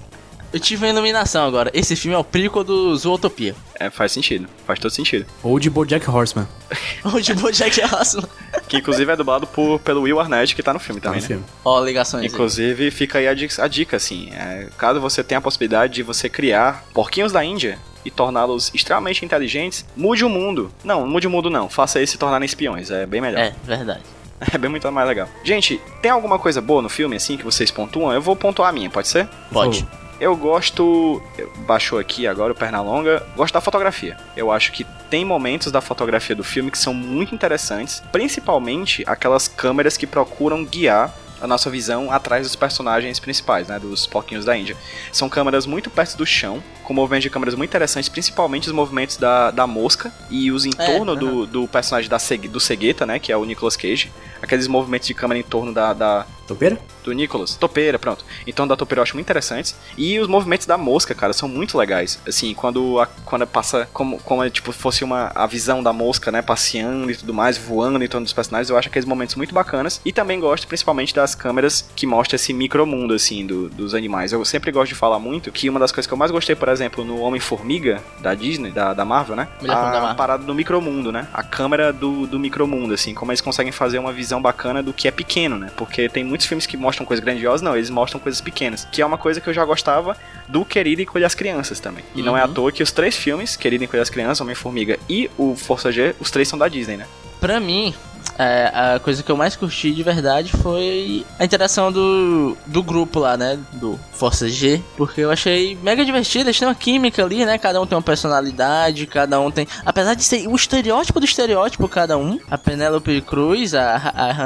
[0.52, 1.70] Eu tive uma iluminação agora.
[1.74, 3.54] Esse filme é o prequel do Zootopia.
[3.78, 4.48] É, faz sentido.
[4.66, 5.26] Faz todo sentido.
[5.42, 6.48] Ou de Bojack Horseman.
[7.04, 8.26] Onde o Bojack Horseman.
[8.66, 11.22] Que inclusive é dublado por, pelo Will Arnett, que tá no filme Tá também, no
[11.22, 11.28] né?
[11.28, 11.44] filme.
[11.64, 12.22] Ó, ligações.
[12.24, 12.28] aí.
[12.28, 14.30] Inclusive, fica aí a dica, a dica, assim.
[14.32, 19.24] é, caso você tenha a possibilidade de você criar porquinhos da Índia e torná-los extremamente
[19.24, 20.72] inteligentes, mude o mundo.
[20.82, 21.68] Não, mude o mundo não.
[21.68, 22.90] Faça eles se tornarem espiões.
[22.90, 23.38] É bem melhor.
[23.40, 24.00] É, verdade.
[24.54, 25.28] É bem muito mais legal.
[25.42, 28.12] Gente, tem alguma coisa boa no filme, assim, que vocês pontuam?
[28.12, 29.28] Eu vou pontuar a minha, pode ser?
[29.52, 29.84] Pode.
[30.20, 31.22] Eu gosto.
[31.66, 33.24] Baixou aqui agora o Pernalonga.
[33.36, 34.16] Gosto da fotografia.
[34.36, 39.46] Eu acho que tem momentos da fotografia do filme que são muito interessantes, principalmente aquelas
[39.46, 44.56] câmeras que procuram guiar a nossa visão atrás dos personagens principais, né, dos porquinhos da
[44.56, 44.76] Índia.
[45.12, 49.18] São câmeras muito perto do chão, com movimentos de câmeras muito interessantes, principalmente os movimentos
[49.18, 51.18] da, da mosca e os entornos aham.
[51.18, 52.16] do, do personagem da,
[52.50, 54.10] do Cegueta, né, que é o Nicolas Cage.
[54.40, 56.78] aqueles movimentos de câmera em torno da, da, Topeira?
[57.04, 57.56] do Nicholas.
[57.56, 58.24] Topeira, pronto.
[58.46, 59.74] Então da topeira eu acho muito interessantes.
[59.98, 62.18] E os movimentos da mosca, cara, são muito legais.
[62.26, 66.32] Assim, quando, a, quando passa como, como é, tipo, fosse uma, a visão da mosca,
[66.32, 69.54] né, passeando e tudo mais, voando em torno dos personagens, eu acho aqueles momentos muito
[69.54, 70.00] bacanas.
[70.04, 74.32] E também gosto principalmente das câmeras que mostram esse micromundo, assim, do- dos animais.
[74.32, 76.68] Eu sempre gosto de falar muito que uma das coisas que eu mais gostei, por
[76.68, 79.48] exemplo, no Homem-Formiga da Disney, da, da Marvel, né?
[79.60, 80.16] Melhor filme da a Marvel.
[80.16, 81.26] parada do micromundo, né?
[81.32, 85.08] A câmera do, do micromundo, assim, como eles conseguem fazer uma visão bacana do que
[85.08, 85.70] é pequeno, né?
[85.76, 88.86] Porque tem muitos filmes que mostram coisas grandiosas, não, eles mostram coisas pequenas.
[88.90, 90.16] Que é uma coisa que eu já gostava
[90.48, 92.04] do Querido Encolher as Crianças também.
[92.14, 92.54] E não é à Uhum.
[92.54, 96.30] toa que os três filmes, Querido Encolher as Crianças, Homem-Formiga e o Força G, os
[96.30, 97.06] três são da Disney, né?
[97.40, 97.94] Pra mim,
[98.38, 103.18] é, a coisa que eu mais curti de verdade foi a interação do, do grupo
[103.18, 103.58] lá, né?
[103.72, 104.80] Do Força G.
[104.96, 107.58] Porque eu achei mega divertido, eles têm uma química ali, né?
[107.58, 109.66] Cada um tem uma personalidade, cada um tem.
[109.84, 112.38] Apesar de ser o estereótipo do estereótipo, cada um.
[112.50, 113.96] A Penélope Cruz, a,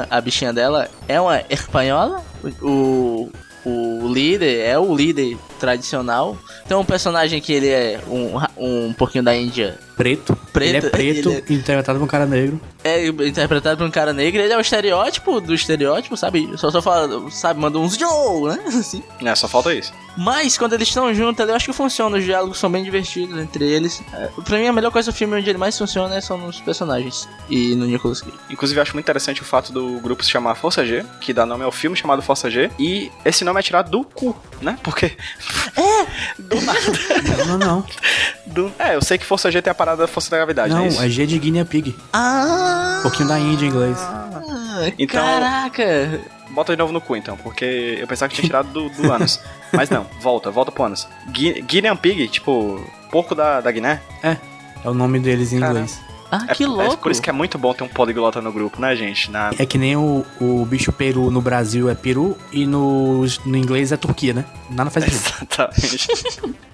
[0.09, 2.23] a, a bichinha dela, é uma espanhola.
[2.61, 3.29] O,
[3.65, 6.37] o líder é o líder tradicional.
[6.67, 9.79] Tem um personagem que ele é um, um pouquinho da Índia.
[9.95, 10.35] Preto.
[10.51, 12.59] Preto, Ele é preto, ele interpretado por um cara negro.
[12.83, 16.51] É interpretado por um cara negro, ele é o estereótipo do estereótipo, sabe?
[16.57, 18.63] Só só fala, sabe, manda uns Joe, né?
[18.67, 19.03] Assim.
[19.23, 19.93] É, só falta isso.
[20.17, 23.65] Mas quando eles estão juntos, eu acho que funciona, os diálogos são bem divertidos entre
[23.65, 24.01] eles.
[24.13, 26.59] É, pra mim, a melhor coisa do filme onde ele mais funciona é são nos
[26.59, 28.37] personagens e no Nicolas Cage.
[28.49, 31.45] Inclusive, eu acho muito interessante o fato do grupo se chamar Força G, que dá
[31.45, 34.77] nome ao filme chamado Força G, e esse nome é tirado do cu, né?
[34.83, 35.15] Porque.
[36.39, 37.45] Do nada.
[37.47, 37.85] Não, não.
[38.45, 38.71] Do...
[38.79, 40.87] É, eu sei que Força G tem a parada da força da gravidade, Não, né?
[40.87, 41.01] Isso?
[41.01, 41.95] é G de Guinea Pig.
[42.11, 42.97] Ah!
[42.99, 43.97] Um pouquinho da Índia em inglês.
[44.97, 46.21] Então- Caraca!
[46.51, 49.39] Bota de novo no cu, então, porque eu pensava que tinha tirado do, do Anos.
[49.73, 51.07] Mas não, volta, volta pro Anos.
[51.31, 53.99] Gui- Guinean Pig, tipo, porco da, da Guiné.
[54.21, 54.37] É
[54.85, 55.79] o nome deles em Caramba.
[55.79, 55.99] inglês.
[56.41, 56.97] Ah, É, que é louco!
[56.97, 59.29] por isso que é muito bom ter um poliglota no grupo, né, gente?
[59.29, 59.51] Na...
[59.59, 63.91] É que nem o, o bicho peru no Brasil é peru e no, no inglês
[63.91, 64.45] é Turquia, né?
[64.69, 65.23] Nada faz sentido.
[65.51, 66.07] Exatamente.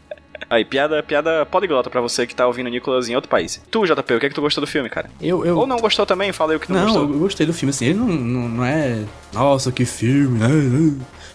[0.49, 3.61] Aí, piada, piada poliglota pra você que tá ouvindo o Nicolas em outro país.
[3.69, 5.07] Tu, JP, o que é que tu gostou do filme, cara?
[5.21, 6.31] Eu, eu, Ou não gostou também?
[6.33, 7.03] Fala aí o que não, Não, gostou.
[7.13, 9.03] eu gostei do filme, assim, ele não, não, não é.
[9.31, 10.47] Nossa, que filme, né?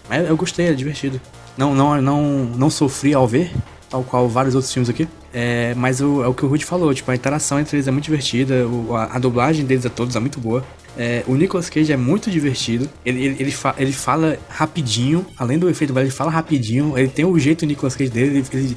[0.09, 1.21] Mas eu gostei, é divertido.
[1.57, 2.21] Não, não, não,
[2.57, 3.53] não sofri ao ver,
[3.95, 5.07] tal qual vários outros filmes aqui.
[5.33, 7.91] É, mas o, é o que o Rudy falou, tipo, a interação entre eles é
[7.91, 10.63] muito divertida, o- a, a dublagem deles a todos é muito boa.
[10.97, 12.89] É, o Nicolas Cage é muito divertido.
[13.05, 16.97] Ele, ele, ele, fa- ele fala rapidinho, além do efeito, ele fala rapidinho.
[16.97, 18.37] Ele tem o jeito Nicolas Cage dele.
[18.37, 18.75] Ele, ele-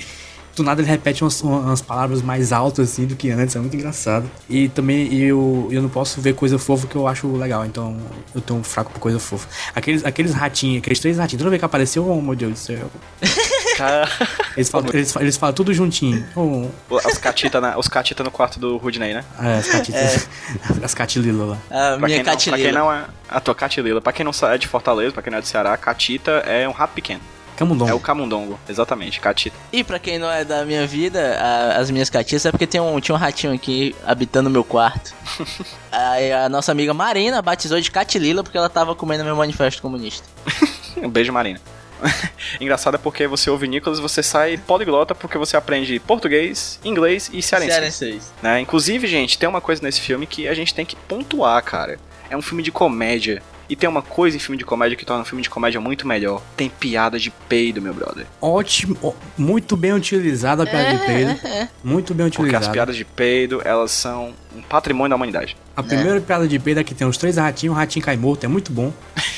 [0.56, 3.76] do nada ele repete umas, umas palavras mais altas assim do que antes, é muito
[3.76, 4.28] engraçado.
[4.50, 7.96] E também eu, eu não posso ver coisa fofa que eu acho legal, então
[8.34, 9.46] eu tenho um fraco por coisa fofa.
[9.72, 12.90] Aqueles, aqueles ratinhos, aqueles três ratinhos, toda vez que apareceu, oh meu Deus do céu.
[13.78, 14.08] Cara,
[14.56, 16.26] Eles falam, eles, falam- eles falam tudo juntinho.
[16.36, 19.24] Oh, os catita, na, os catita no quarto do Rudney, né?
[19.40, 20.28] é, as catitas.
[20.82, 21.58] As catilila lá.
[21.70, 23.04] A Pra minha quem, não, pra quem não é.
[23.28, 24.00] A tua catilila.
[24.00, 26.72] Pra quem não é de Fortaleza, pra quem não é de Ceará, catita é um
[26.72, 27.20] rato pequeno.
[27.56, 27.90] Camundongo.
[27.90, 29.56] É o camundongo, exatamente, catita.
[29.72, 32.80] E pra quem não é da minha vida, a- as minhas catiças é porque tem
[32.80, 35.12] um, tinha um ratinho aqui habitando meu quarto.
[35.90, 40.24] Aí a nossa amiga Marina batizou de Catilila porque ela tava comendo meu manifesto comunista.
[40.96, 41.60] Um beijo, Marina.
[42.60, 47.30] Engraçado é porque você ouve Nicolas e você sai poliglota porque você aprende português, inglês
[47.32, 47.72] e cearense.
[47.72, 48.32] Cearenseis.
[48.42, 48.60] né?
[48.60, 51.98] Inclusive, gente, tem uma coisa nesse filme que a gente tem que pontuar, cara.
[52.30, 53.42] É um filme de comédia.
[53.70, 56.08] E tem uma coisa em filme de comédia que torna um filme de comédia muito
[56.08, 56.40] melhor.
[56.56, 58.24] Tem piada de peido, meu brother.
[58.40, 61.38] Ótimo, muito bem utilizada a piada de peido.
[61.84, 62.72] Muito bem Porque as utilizada.
[62.72, 65.54] piadas de peido, elas são um patrimônio da humanidade.
[65.78, 68.42] A primeira piada de peido é que tem os três ratinhos, o ratinho cai morto,
[68.42, 68.92] é muito bom.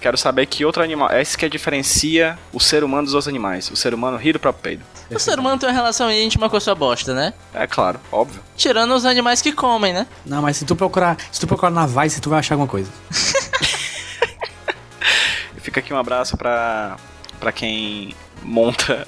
[0.00, 1.10] Quero saber que outro animal.
[1.10, 3.68] É isso que diferencia o ser humano dos outros animais.
[3.68, 4.84] O ser humano ri do próprio peido.
[5.10, 7.34] O ser humano tem uma relação íntima com a sua bosta, né?
[7.52, 8.40] É claro, óbvio.
[8.56, 10.06] Tirando os animais que comem, né?
[10.24, 12.88] Não, mas se tu procurar, se tu procurar na Vice, tu vai achar alguma coisa.
[15.60, 16.98] Fica aqui um abraço pra,
[17.40, 19.04] pra quem monta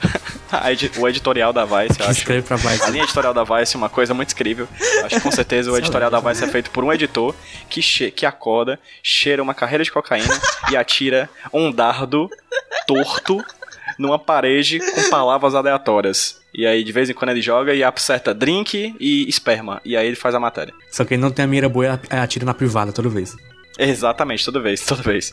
[0.71, 2.25] edi- o editorial da Vice, eu acho.
[2.45, 2.83] Pra Vice.
[2.83, 4.67] A linha editorial da Vice é uma coisa muito incrível.
[5.05, 7.35] Acho que com certeza o editorial da Vice é feito por um editor
[7.69, 10.39] que, che que acorda, cheira uma carreira de cocaína
[10.71, 12.29] e atira um dardo
[12.87, 13.43] torto
[13.99, 16.39] numa parede com palavras aleatórias.
[16.55, 19.81] E aí, de vez em quando, ele joga e acerta drink e esperma.
[19.85, 20.73] E aí ele faz a matéria.
[20.91, 23.37] Só que ele não tem a mira boa, ela atira na privada toda vez.
[23.79, 25.33] Exatamente, toda vez, toda vez.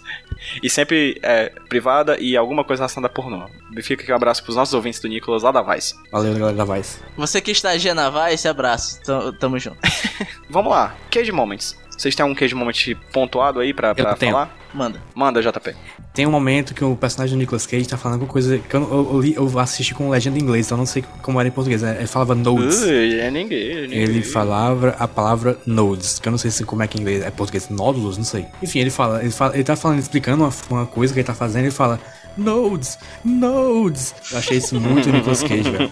[0.61, 3.49] E sempre é privada e alguma coisa relacionada a pornô.
[3.81, 5.95] Fica aqui um abraço pros nossos ouvintes do Nicolas lá da Vice.
[6.11, 6.99] Valeu, galera da Vice.
[7.17, 9.01] Você que estagia na Vice, abraço.
[9.03, 9.77] Tamo, tamo junto.
[10.49, 11.75] Vamos lá, Cage Moments.
[11.89, 14.31] Vocês têm algum Cage Moment pontuado aí pra, pra Eu tenho.
[14.33, 14.55] falar?
[14.75, 14.99] Manda.
[15.15, 15.73] Manda, JP.
[16.13, 18.79] Tem um momento que o personagem do Nicolas Cage tá falando alguma coisa que eu,
[18.81, 21.39] não- eu, eu, li- eu assisti com legenda em inglês, então eu não sei como
[21.39, 21.81] era em português.
[21.81, 21.95] né?
[21.97, 22.81] Ele falava nodes.
[22.83, 23.57] Ui, é ninguém.
[23.93, 27.23] Ele falava a palavra nodes, que eu não sei se como é que em inglês
[27.23, 28.45] é português, nódulos, não sei.
[28.61, 31.33] Enfim, ele fala, ele fala, ele tá falando, explicando uma, uma coisa que ele tá
[31.33, 31.97] fazendo, ele fala
[32.37, 34.13] nodes, nodes.
[34.31, 35.91] Eu achei isso muito Nicolas Cage, velho.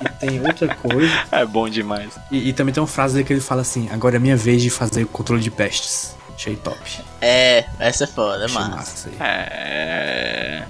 [0.00, 2.10] E tem outra coisa, É bom demais.
[2.30, 4.70] e, e também tem uma frase que ele fala assim: agora é minha vez de
[4.70, 6.16] fazer o controle de pestes.
[6.42, 6.78] Achei top.
[7.20, 8.74] É, essa é foda, Achei mano.
[8.74, 9.16] massa aí.
[9.20, 10.62] É.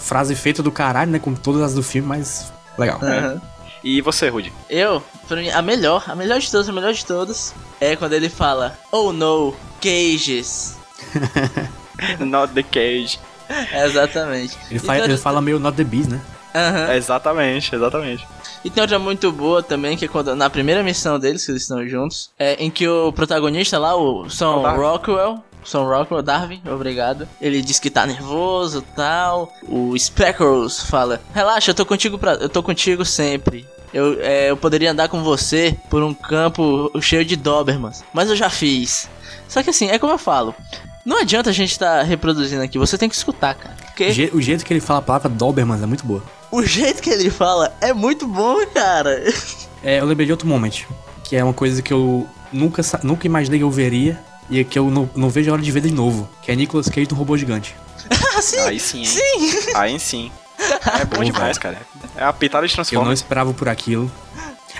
[0.00, 1.20] Frase feita do caralho, né?
[1.20, 2.98] Como todas as do filme, mas legal.
[3.00, 3.40] Aham.
[3.84, 4.52] E você, Rudy?
[4.68, 8.12] Eu, pra mim, a melhor, a melhor de todas, a melhor de todas, é quando
[8.12, 10.76] ele fala, oh no, cages.
[12.18, 13.18] Not the Cage.
[13.48, 14.56] É, exatamente.
[14.70, 16.20] Ele, fa- E tem ele fala meio not the bees, né?
[16.54, 16.92] Aham.
[16.94, 18.26] Exatamente, exatamente.
[18.64, 21.62] E tem outra muito boa também, que é quando na primeira missão deles, que eles
[21.62, 24.80] estão juntos, é em que o protagonista lá, o Sam O Darwin.
[24.82, 27.26] Rockwell, Sam Rockwell, Darwin, obrigado.
[27.40, 29.50] Ele diz que tá nervoso tal.
[29.66, 33.66] O Speckles fala: Relaxa, eu tô contigo pra, eu tô contigo sempre.
[33.92, 38.36] Eu, é, eu poderia andar com você por um campo cheio de Dobermans, mas eu
[38.36, 39.08] já fiz.
[39.48, 40.54] Só que assim, é como eu falo.
[41.04, 43.74] Não adianta a gente tá reproduzindo aqui, você tem que escutar, cara.
[43.74, 46.22] O, Porque o jeito que ele fala a palavra Dobermans é muito boa.
[46.50, 49.22] O jeito que ele fala é muito bom, cara.
[49.82, 50.70] É, eu lembrei de outro moment,
[51.24, 54.90] que é uma coisa que eu nunca, nunca imaginei que eu veria e que eu
[54.90, 57.36] não, não vejo a hora de ver de novo, que é Nicolas Cage no robô
[57.36, 57.74] gigante.
[58.32, 59.58] Ah, sim, Aí sim, hein?
[59.74, 60.32] Aí sim.
[61.00, 61.78] É bom demais, cara.
[62.16, 63.18] É a pitada de Eu não Transformers.
[63.20, 64.10] esperava por aquilo.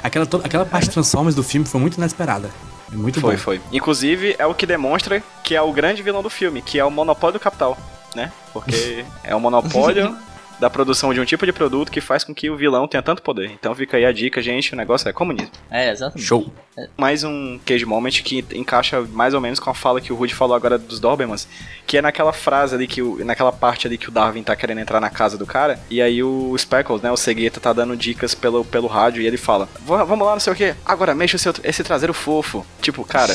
[0.02, 2.50] Aquela, to- aquela parte de Transformers do filme foi muito inesperada.
[2.90, 3.42] É muito Foi, bom.
[3.42, 3.61] foi.
[3.72, 6.90] Inclusive, é o que demonstra que é o grande vilão do filme, que é o
[6.90, 7.76] monopólio do capital,
[8.14, 8.33] né?
[8.52, 10.16] Porque é o monopólio
[10.60, 13.22] da produção de um tipo de produto que faz com que o vilão tenha tanto
[13.22, 13.50] poder.
[13.50, 15.50] Então fica aí a dica, gente, o negócio é comunismo.
[15.70, 16.26] É, exatamente.
[16.26, 16.52] Show.
[16.96, 20.34] Mais um Cage Moment que encaixa mais ou menos com a fala que o Rudy
[20.34, 21.48] falou agora dos Dobermans,
[21.86, 24.78] que é naquela frase ali, que o, naquela parte ali que o Darwin tá querendo
[24.80, 28.34] entrar na casa do cara, e aí o Speckles, né, o Segueta, tá dando dicas
[28.34, 31.36] pelo, pelo rádio, e ele fala, "Va- vamos lá, não sei o que, agora mexa
[31.36, 32.64] o seu, esse traseiro fofo.
[32.80, 33.34] Tipo, cara...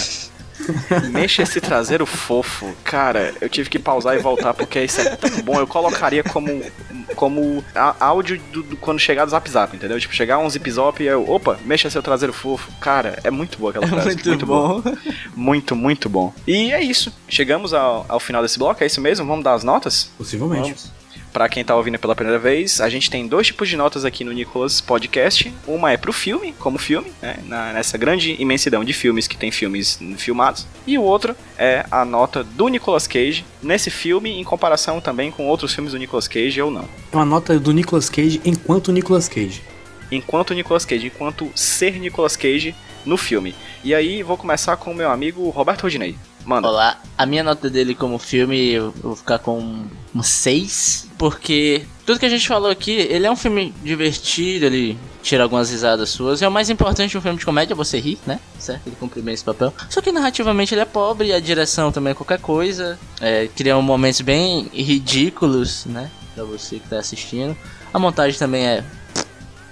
[1.11, 2.73] Mexa esse traseiro fofo.
[2.83, 5.59] Cara, eu tive que pausar e voltar porque isso é tão bom.
[5.59, 6.61] Eu colocaria como,
[7.15, 7.63] como
[7.99, 9.99] áudio do, do- quando chegar do zap zap, entendeu?
[9.99, 12.71] Tipo, chegar um zip zop e eu, opa, mexa seu traseiro fofo.
[12.79, 14.17] Cara, é muito boa aquela frase.
[14.25, 14.81] Muito, boa.
[14.81, 14.95] bom.
[15.35, 16.33] Muito, muito bom.
[16.47, 17.13] E é isso.
[17.27, 19.25] Chegamos ao, ao final desse bloco, é isso mesmo?
[19.25, 20.09] Vamos dar as notas?
[20.17, 20.75] Possivelmente.
[21.35, 24.23] Pra quem tá ouvindo pela primeira vez, a gente tem dois tipos de notas aqui
[24.23, 25.53] no Nicolas Podcast.
[25.67, 29.51] Uma é pro filme, como filme, né, na- nessa grande imensidão de filmes que tem
[29.51, 30.65] filmes filmados.
[30.87, 35.45] E o outro é a nota do Nicolas Cage nesse filme, em comparação também com
[35.45, 36.87] outros filmes do Nicolas Cage ou não.
[37.11, 39.61] É uma nota do Nicolas Cage enquanto Nicolas Cage.
[40.09, 42.73] Enquanto Nicolas Cage, enquanto ser Nicolas Cage
[43.05, 43.53] no filme.
[43.83, 46.15] E aí vou começar com o meu amigo Roberto Rodinei.
[46.45, 46.67] Manda.
[46.67, 52.19] Olá, a minha nota dele como filme, eu vou ficar com um 6, porque tudo
[52.19, 56.41] que a gente falou aqui, ele é um filme divertido, ele tira algumas risadas suas,
[56.41, 58.39] e é o mais importante de um filme de comédia, é você rir, né?
[58.59, 58.85] Certo?
[58.85, 59.73] Ele cumpre bem esse papel.
[59.89, 64.21] Só que narrativamente ele é pobre, a direção também é qualquer coisa, é, cria momentos
[64.21, 66.11] bem ridículos, né?
[66.35, 67.57] Pra você que tá assistindo.
[67.91, 68.83] A montagem também é...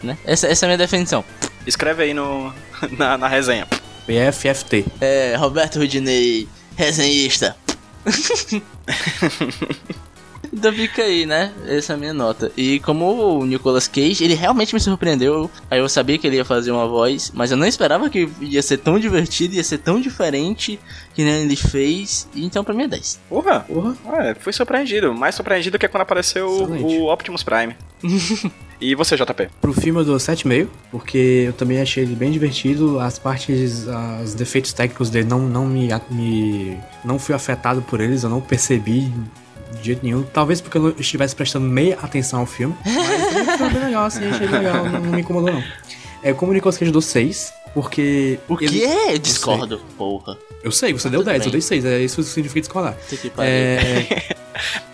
[0.02, 0.18] Né?
[0.26, 1.24] Essa, essa é a minha definição.
[1.68, 2.52] Escreve aí no,
[2.98, 3.68] na, na resenha.
[4.08, 4.86] BFFT.
[5.00, 7.56] É, Roberto Rudinei, resenhista.
[10.52, 11.54] então fica aí, né?
[11.66, 12.52] Essa é a minha nota.
[12.56, 15.50] E como o Nicolas Cage, ele realmente me surpreendeu.
[15.70, 18.62] Aí eu sabia que ele ia fazer uma voz, mas eu não esperava que ia
[18.62, 20.80] ser tão divertido, ia ser tão diferente
[21.14, 22.28] que nem ele fez.
[22.34, 23.22] E então pra mim é 10.
[23.30, 23.62] Porra!
[23.62, 23.96] Porra.
[24.22, 25.14] É, fui surpreendido.
[25.14, 26.98] Mais surpreendido que quando apareceu Excelente.
[26.98, 27.76] o Optimus Prime.
[28.80, 29.50] e você, JP?
[29.62, 33.00] Pro filme eu dou 7,5, porque eu também achei ele bem divertido.
[33.00, 33.86] As partes,
[34.24, 36.78] os defeitos técnicos dele não, não me, me.
[37.04, 39.12] Não fui afetado por eles, eu não percebi
[39.80, 40.24] de jeito nenhum.
[40.24, 42.76] Talvez porque eu não estivesse prestando meia atenção ao filme.
[42.86, 45.64] Mas foi bem legal, assim, achei legal, não, não me incomodou não.
[46.22, 48.40] É, como o Nicolas Cage eu dou 6, porque.
[48.48, 49.18] O ele- que é?
[49.18, 50.38] Discordo, porra.
[50.64, 51.48] Eu sei, você deu tudo 10, bem.
[51.48, 52.96] eu dei 6, é isso que significa discordar.
[53.10, 53.32] Que.
[53.38, 54.36] É.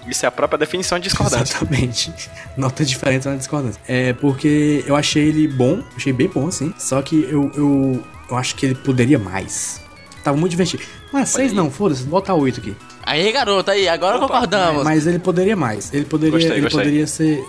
[0.08, 1.56] Isso é a própria definição de discordância.
[1.58, 2.14] Exatamente.
[2.58, 3.80] Nota diferente na discordância.
[3.88, 6.74] É porque eu achei ele bom, achei bem bom, assim.
[6.78, 9.82] Só que eu, eu, eu acho que ele poderia mais.
[10.24, 10.84] Tava muito divertido.
[11.12, 12.76] Mas seis não, foda-se, bota oito aqui.
[13.04, 14.84] Aí, garoto, aí, agora Opa, concordamos.
[14.84, 15.92] Mas ele poderia mais.
[15.94, 16.80] Ele poderia, Gostei, ele gostei.
[16.80, 17.44] poderia ser.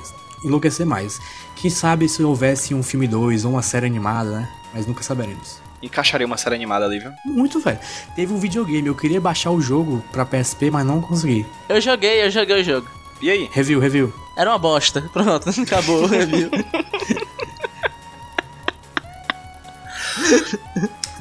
[0.45, 1.19] enlouquecer mais.
[1.57, 4.49] Quem sabe se houvesse um filme 2 ou uma série animada, né?
[4.73, 5.61] Mas nunca saberemos.
[5.83, 7.13] Encaixaria uma série animada ali, viu?
[7.25, 7.79] Muito, velho.
[8.15, 11.47] Teve um videogame, eu queria baixar o jogo pra PSP, mas não consegui.
[11.69, 12.87] Eu joguei, eu joguei o jogo.
[13.23, 13.49] E aí?
[13.53, 14.13] Review, review.
[14.37, 15.03] Era uma bosta.
[15.13, 16.51] Pronto, acabou o review.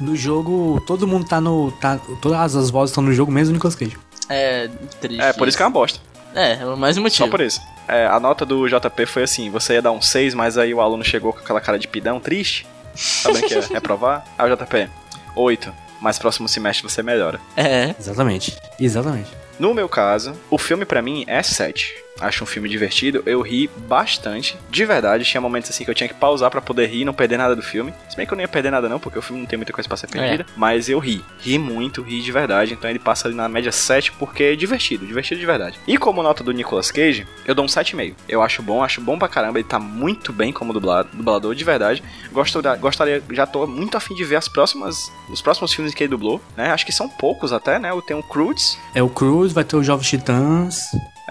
[0.00, 1.70] No jogo, todo mundo tá no.
[1.72, 3.98] Tá, todas as vozes estão no jogo, menos o Nicolas Cage.
[4.30, 4.68] É,
[4.98, 5.20] triste.
[5.20, 6.00] É, por isso que é uma bosta.
[6.34, 7.24] É, mais um motivo.
[7.24, 7.60] Só por isso.
[7.86, 10.80] É, a nota do JP foi assim: você ia dar um 6, mas aí o
[10.80, 12.66] aluno chegou com aquela cara de pidão triste.
[12.94, 14.24] Sabendo que ia reprovar?
[14.38, 14.88] Aí o JP,
[15.36, 15.72] 8.
[16.00, 17.38] Mas próximo semestre você melhora.
[17.56, 17.94] É.
[17.98, 18.56] Exatamente.
[18.78, 19.30] Exatamente.
[19.58, 21.94] No meu caso, o filme pra mim é 7.
[22.20, 25.24] Acho um filme divertido, eu ri bastante, de verdade.
[25.24, 27.56] Tinha momentos assim que eu tinha que pausar pra poder rir e não perder nada
[27.56, 27.92] do filme.
[28.08, 29.72] Se bem que eu não ia perder nada, não, porque o filme não tem muita
[29.72, 30.46] coisa pra ser perdida.
[30.56, 32.74] Mas eu ri, ri muito, ri de verdade.
[32.74, 35.78] Então ele passa ali na média 7 porque é divertido, divertido de verdade.
[35.86, 38.14] E como nota do Nicolas Cage, eu dou um 7,5.
[38.28, 39.58] Eu acho bom, acho bom pra caramba.
[39.58, 42.02] Ele tá muito bem como dublado, dublador, de verdade.
[42.32, 46.02] Gosto da- gostaria, já tô muito afim de ver as próximas, os próximos filmes que
[46.04, 46.70] ele dublou, né?
[46.70, 47.90] Acho que são poucos até, né?
[48.06, 50.80] Tenho o Cruz, É o Cruz, vai ter o Jovens Titãs.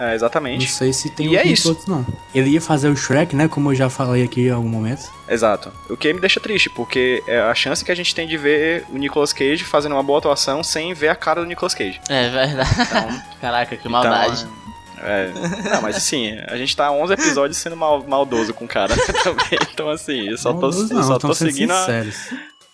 [0.00, 0.66] É, Não exatamente.
[0.70, 1.68] sei se tem E é alguns isso.
[1.68, 2.04] outros, não.
[2.34, 3.46] Ele ia fazer o Shrek, né?
[3.46, 5.08] Como eu já falei aqui em algum momento.
[5.28, 5.70] Exato.
[5.88, 8.84] O que me deixa triste, porque é a chance que a gente tem de ver
[8.90, 12.00] o Nicolas Cage fazendo uma boa atuação sem ver a cara do Nicolas Cage.
[12.08, 12.70] É verdade.
[12.80, 14.42] Então, Caraca, que maldade.
[14.42, 14.60] Então,
[15.02, 15.32] é,
[15.72, 18.94] não, mas assim, a gente tá 11 episódios sendo mal, maldoso com o cara
[19.24, 19.58] também.
[19.72, 21.86] Então, assim, eu só tô, Maldoso eu não, só tô seguindo a...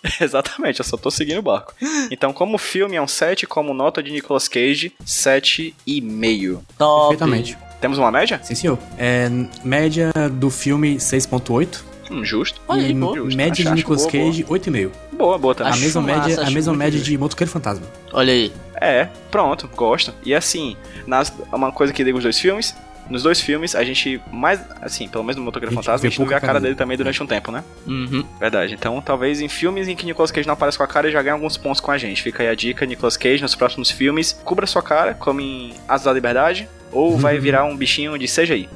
[0.21, 1.73] Exatamente, eu só tô seguindo o barco.
[2.11, 6.59] Então, como filme é um 7, como nota de Nicolas Cage, 7,5.
[6.77, 7.09] Top.
[7.17, 7.57] Perfeitamente.
[7.81, 8.39] Temos uma média?
[8.43, 8.79] Sim, senhor.
[8.97, 9.29] É,
[9.63, 11.83] média do filme 6.8.
[12.09, 12.61] Hum, justo.
[12.67, 13.35] Olha aí, e justo.
[13.37, 14.11] média Acho- de Nicolas boa.
[14.11, 14.91] Cage, 8,5.
[15.13, 15.73] Boa, boa também.
[15.73, 17.85] A mesma massa, média, a mesma média de Motoqueiro Fantasma.
[18.13, 18.51] Olha aí.
[18.79, 20.13] É, pronto, gosto.
[20.23, 22.75] E assim, nas, uma coisa que liga os dois filmes,
[23.09, 26.27] nos dois filmes a gente mais, assim, pelo menos no Motoqueiro Fantasma, a gente não
[26.27, 27.63] vê a cara dele também durante um tempo, né?
[27.85, 28.25] Uhum.
[28.39, 28.73] Verdade.
[28.73, 31.21] Então, talvez em filmes em que Nicolas Cage não aparece com a cara, ele já
[31.21, 32.21] ganha alguns pontos com a gente.
[32.21, 36.05] Fica aí a dica, Nicolas Cage, nos próximos filmes, cubra sua cara, como em Asas
[36.05, 38.69] da Liberdade, ou vai virar um bichinho de CGI.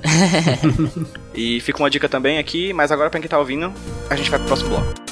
[1.34, 3.74] e fica uma dica também aqui, mas agora pra quem tá ouvindo,
[4.10, 5.11] a gente vai pro próximo bloco.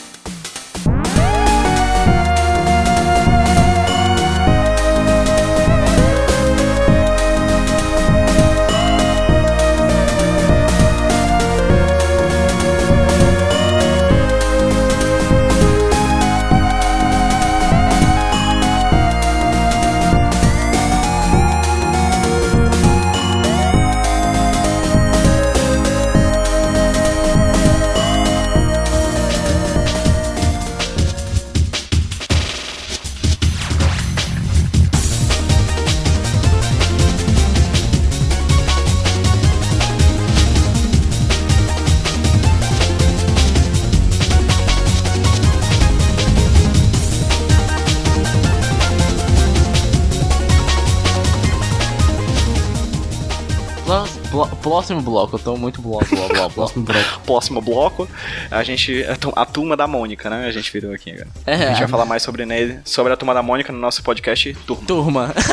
[54.89, 56.53] Próximo bloco, eu tô muito bloco, bloco, bloco.
[56.53, 57.19] Próximo bloco.
[57.25, 58.09] Próximo bloco,
[58.49, 59.03] a gente.
[59.03, 60.47] A tu- a turma da Mônica, né?
[60.47, 61.27] A gente virou aqui agora.
[61.45, 64.01] A É, gente vai falar mais sobre, nele, sobre a turma da Mônica no nosso
[64.01, 64.85] podcast Turma.
[64.87, 65.33] turma.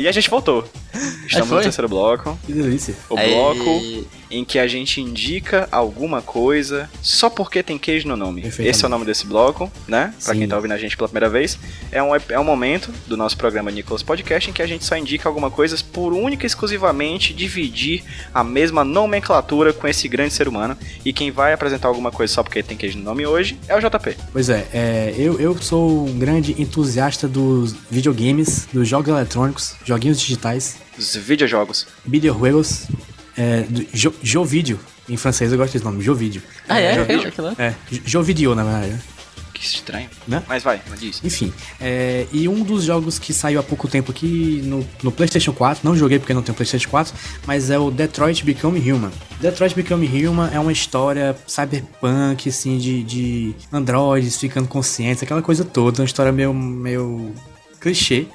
[0.00, 0.68] E a gente voltou.
[1.26, 2.38] Estamos no terceiro bloco.
[2.46, 2.94] Que delícia.
[3.08, 8.16] O Aí- bloco em que a gente indica alguma coisa só porque tem queijo no
[8.16, 8.42] nome.
[8.58, 10.12] Esse é o nome desse bloco, né?
[10.22, 10.40] Pra Sim.
[10.40, 11.58] quem tá ouvindo a gente pela primeira vez.
[11.90, 14.96] É um, é um momento do nosso programa Nicolas Podcast em que a gente só
[14.96, 18.02] indica alguma coisa por única e exclusivamente dividir
[18.32, 20.76] a mesma nomenclatura com esse grande ser humano.
[21.04, 23.80] E quem vai apresentar alguma coisa só porque tem queijo no nome hoje é o
[23.80, 24.16] JP.
[24.32, 30.20] Pois é, é, eu, eu sou um grande entusiasta dos videogames, dos jogos eletrônicos, joguinhos
[30.20, 31.86] digitais, Os videojogos.
[32.04, 32.86] videojuegos,
[33.38, 33.64] é,
[33.94, 34.78] jo, jovídeo.
[35.08, 36.42] Em francês eu gosto desse nome, jovídeo.
[36.68, 37.00] Ah, é?
[37.00, 37.72] Aquilo- É,
[38.04, 38.88] jovideo na verdade.
[38.92, 39.00] né?
[39.54, 40.08] Que estranho.
[40.28, 40.40] Né?
[40.46, 41.20] Mas vai, mas diz.
[41.24, 45.52] Enfim, é, e um dos jogos que saiu há pouco tempo aqui no, no PlayStation
[45.52, 47.12] 4, não joguei porque não tenho PlayStation 4,
[47.46, 49.10] mas é o Detroit Become Human.
[49.40, 55.64] Detroit Become Human é uma história cyberpunk, assim, de, de androides ficando conscientes, aquela coisa
[55.64, 57.32] toda, uma história meio, meio
[57.80, 58.26] clichê,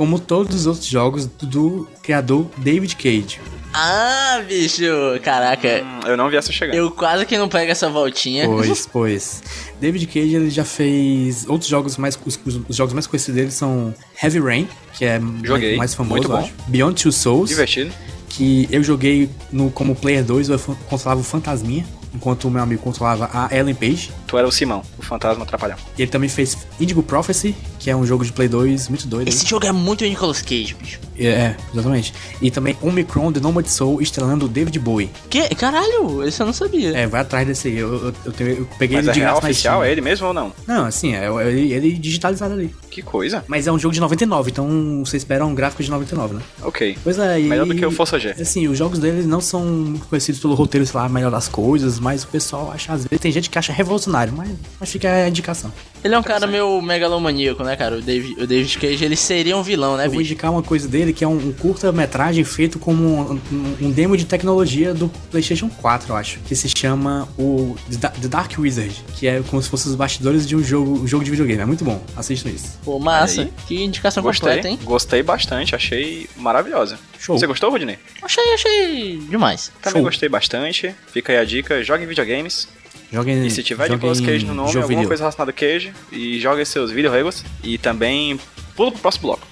[0.00, 3.38] como todos os outros jogos do, do criador David Cage.
[3.74, 4.82] Ah, bicho,
[5.22, 5.84] caraca.
[5.84, 6.74] Hum, eu não vi essa chegar.
[6.74, 8.46] Eu quase que não pego essa voltinha.
[8.46, 9.42] Pois, pois.
[9.78, 13.50] David Cage ele já fez outros jogos mais os, os- os jogos mais conhecidos dele
[13.50, 16.42] são Heavy Rain, que é Joguei, mais famoso, muito eu bom.
[16.44, 16.52] acho.
[16.66, 17.92] Beyond Two Souls, Divertido.
[18.30, 21.84] que eu joguei no como player 2, eu controlava o Fantasminha,
[22.14, 24.10] enquanto o meu amigo controlava a Ellen Page.
[24.26, 25.76] Tu era o Simão, o fantasma atrapalhão.
[25.98, 29.28] E ele também fez Indigo Prophecy, que é um jogo de Play 2 muito doido.
[29.28, 31.00] Esse jogo é muito Nicolas Cage, bicho.
[31.18, 32.14] É, é, exatamente.
[32.40, 35.10] E também Omicron The Nomad Soul, estrelando o David Bowie.
[35.28, 35.54] Que?
[35.54, 36.96] Caralho, esse eu não sabia.
[36.96, 37.76] É, vai atrás desse aí.
[37.76, 39.84] Eu, eu, eu, eu peguei Mas ele é de graça oficial?
[39.84, 40.52] É ele mesmo ou não?
[40.66, 42.74] Não, assim, é, é ele, ele digitalizado ali.
[42.90, 43.44] Que coisa.
[43.46, 46.42] Mas é um jogo de 99, então você espera um gráfico de 99, né?
[46.62, 46.96] Ok.
[47.04, 47.44] Pois é, e...
[47.44, 48.30] Melhor do que o Força G.
[48.30, 52.24] Assim, os jogos dele não são conhecidos pelo roteiro, sei lá, melhor das coisas, mas
[52.24, 55.70] o pessoal acha, às vezes, tem gente que acha revolucionário, mas, mas fica a indicação.
[56.02, 57.96] Ele é um cara meio megalomaníaco, né, cara?
[57.96, 60.32] O David, o David Cage, ele seria um vilão, né, Eu vou bicho?
[60.32, 64.16] indicar uma coisa dele que é um, um curta-metragem feito como um, um- um demo
[64.16, 66.38] de tecnologia do PlayStation 4, eu acho.
[66.40, 69.94] Que se chama o The Da- The Dark Wizard, que é como se fosse os
[69.94, 71.60] bastidores de um jogo, um jogo de videogame.
[71.62, 72.78] É muito bom, assistam isso.
[72.84, 73.42] Pô, massa.
[73.42, 73.52] Aí.
[73.66, 74.78] Que indicação Gostei, completa, hein?
[74.82, 76.98] gostei bastante, achei maravilhosa.
[77.18, 77.38] Show.
[77.38, 77.98] Você gostou, Rudney?
[78.22, 79.70] Achei, achei demais.
[79.82, 80.10] Também Show.
[80.10, 80.94] gostei bastante.
[81.12, 82.68] Fica aí a dica, jogue videogames.
[83.12, 86.38] Joguem, E se tiver joguem Nicolas Cage no nome, alguma coisa relacionada a Cage, e
[86.38, 87.44] jogue seus videoregos.
[87.62, 88.38] E também
[88.76, 89.46] pula pro próximo bloco.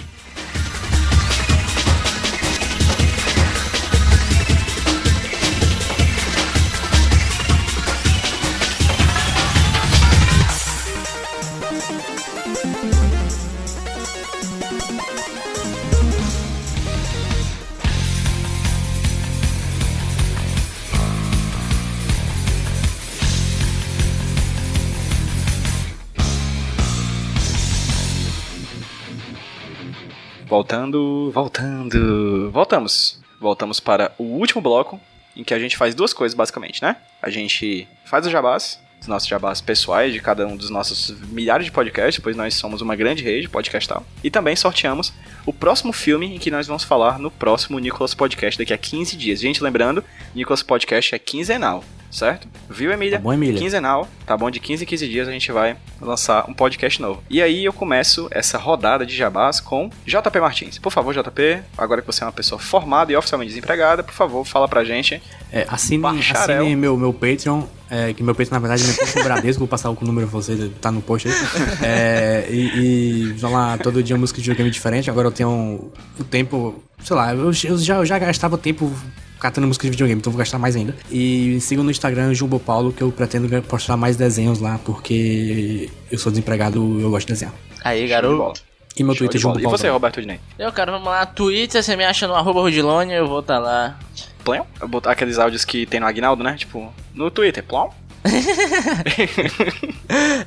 [30.58, 32.50] Voltando, voltando.
[32.50, 33.20] Voltamos.
[33.40, 35.00] Voltamos para o último bloco,
[35.36, 36.96] em que a gente faz duas coisas, basicamente, né?
[37.22, 41.64] A gente faz os jabás, os nossos jabás pessoais de cada um dos nossos milhares
[41.64, 44.04] de podcasts, pois nós somos uma grande rede podcastal.
[44.24, 45.12] E também sorteamos
[45.46, 49.16] o próximo filme em que nós vamos falar no próximo Nicolas Podcast daqui a 15
[49.16, 49.38] dias.
[49.38, 50.02] Gente, lembrando,
[50.34, 52.48] Nicolas Podcast é quinzenal, certo?
[52.68, 53.18] Viu, Emília?
[53.18, 53.58] Tá bom, Emília?
[53.58, 54.50] Quinzenal, tá bom?
[54.50, 57.22] De 15 em 15 dias a gente vai lançar um podcast novo.
[57.28, 60.78] E aí eu começo essa rodada de jabás com JP Martins.
[60.78, 64.44] Por favor, JP, agora que você é uma pessoa formada e oficialmente desempregada, por favor,
[64.44, 65.22] fala pra gente.
[65.52, 66.60] É, assine, Bacharel.
[66.62, 69.90] assine meu, meu Patreon, é, que meu Patreon na verdade é meu Bradesco, vou passar
[69.90, 71.34] o número pra você, tá no post aí.
[71.82, 76.24] É, e, e vão lá todo dia música de videogame diferente, agora eu tenho o
[76.24, 78.92] tempo, sei lá, eu, eu já, eu já gastava tempo
[79.38, 80.94] catando música de videogame, então vou gastar mais ainda.
[81.10, 86.18] E sigam no Instagram Jumbo Paulo, que eu pretendo postar mais desenhos lá, porque eu
[86.18, 87.54] sou desempregado eu gosto de desenhar.
[87.84, 88.62] Aí, garoto.
[88.96, 89.60] E meu Show Twitter Jumbo bola.
[89.60, 89.78] E Paulo.
[89.78, 89.88] você.
[89.88, 90.40] Roberto Dinei?
[90.58, 91.24] Eu, cara, vamos lá.
[91.24, 93.96] Twitter, você me acha no arroba Rudilônia, eu vou estar lá.
[94.44, 94.66] Plão?
[94.80, 96.56] Eu botar aqueles áudios que tem no Agnaldo, né?
[96.56, 97.90] Tipo, no Twitter, Plão?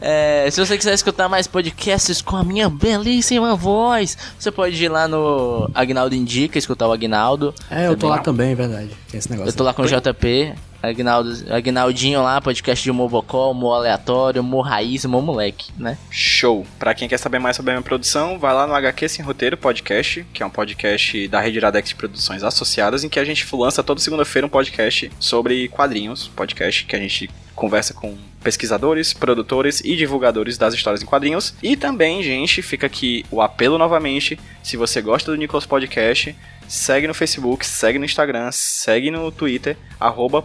[0.02, 4.90] É, se você quiser escutar mais podcasts com a minha belíssima voz, você pode ir
[4.90, 7.54] lá no Agnaldo Indica, escutar o Agnaldo.
[7.70, 8.24] É, eu tô lá Não.
[8.24, 8.90] também, é verdade.
[9.10, 9.50] Tem esse negócio.
[9.50, 14.66] Eu tô lá com o JP, Agnaldo, Agnaldinho lá, podcast de humor humor aleatório, humor
[14.66, 15.98] raiz, humor moleque, né?
[16.10, 16.66] Show!
[16.80, 19.56] Pra quem quer saber mais sobre a minha produção, vai lá no HQ Sem Roteiro
[19.58, 23.46] Podcast, que é um podcast da Rede Iradex de Produções Associadas, em que a gente
[23.56, 27.30] lança toda segunda-feira um podcast sobre quadrinhos, podcast que a gente
[27.62, 31.54] conversa com pesquisadores, produtores e divulgadores das histórias em quadrinhos.
[31.62, 36.36] E também, gente, fica aqui o apelo novamente, se você gosta do Nicolas Podcast,
[36.68, 40.44] segue no Facebook, segue no Instagram, segue no Twitter, arroba.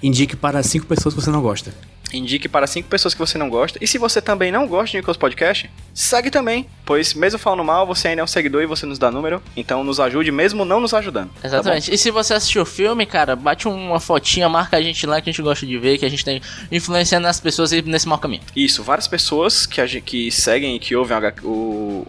[0.00, 1.74] Indique para cinco pessoas que você não gosta.
[2.12, 3.78] Indique para cinco pessoas que você não gosta.
[3.80, 6.66] E se você também não gosta de Nicolas Podcast, segue também.
[6.84, 9.42] Pois mesmo falando mal, você ainda é um seguidor e você nos dá número.
[9.56, 11.30] Então nos ajude mesmo não nos ajudando.
[11.40, 11.92] tá Exatamente.
[11.92, 15.28] e se você assistiu o filme, cara, bate uma fotinha, marca a gente lá que
[15.28, 16.40] a gente gosta de ver, que a gente tem
[16.70, 18.42] influenciando as pessoas nesse mau caminho.
[18.54, 22.06] Isso, várias pessoas que, a gente, que seguem e que ouvem o.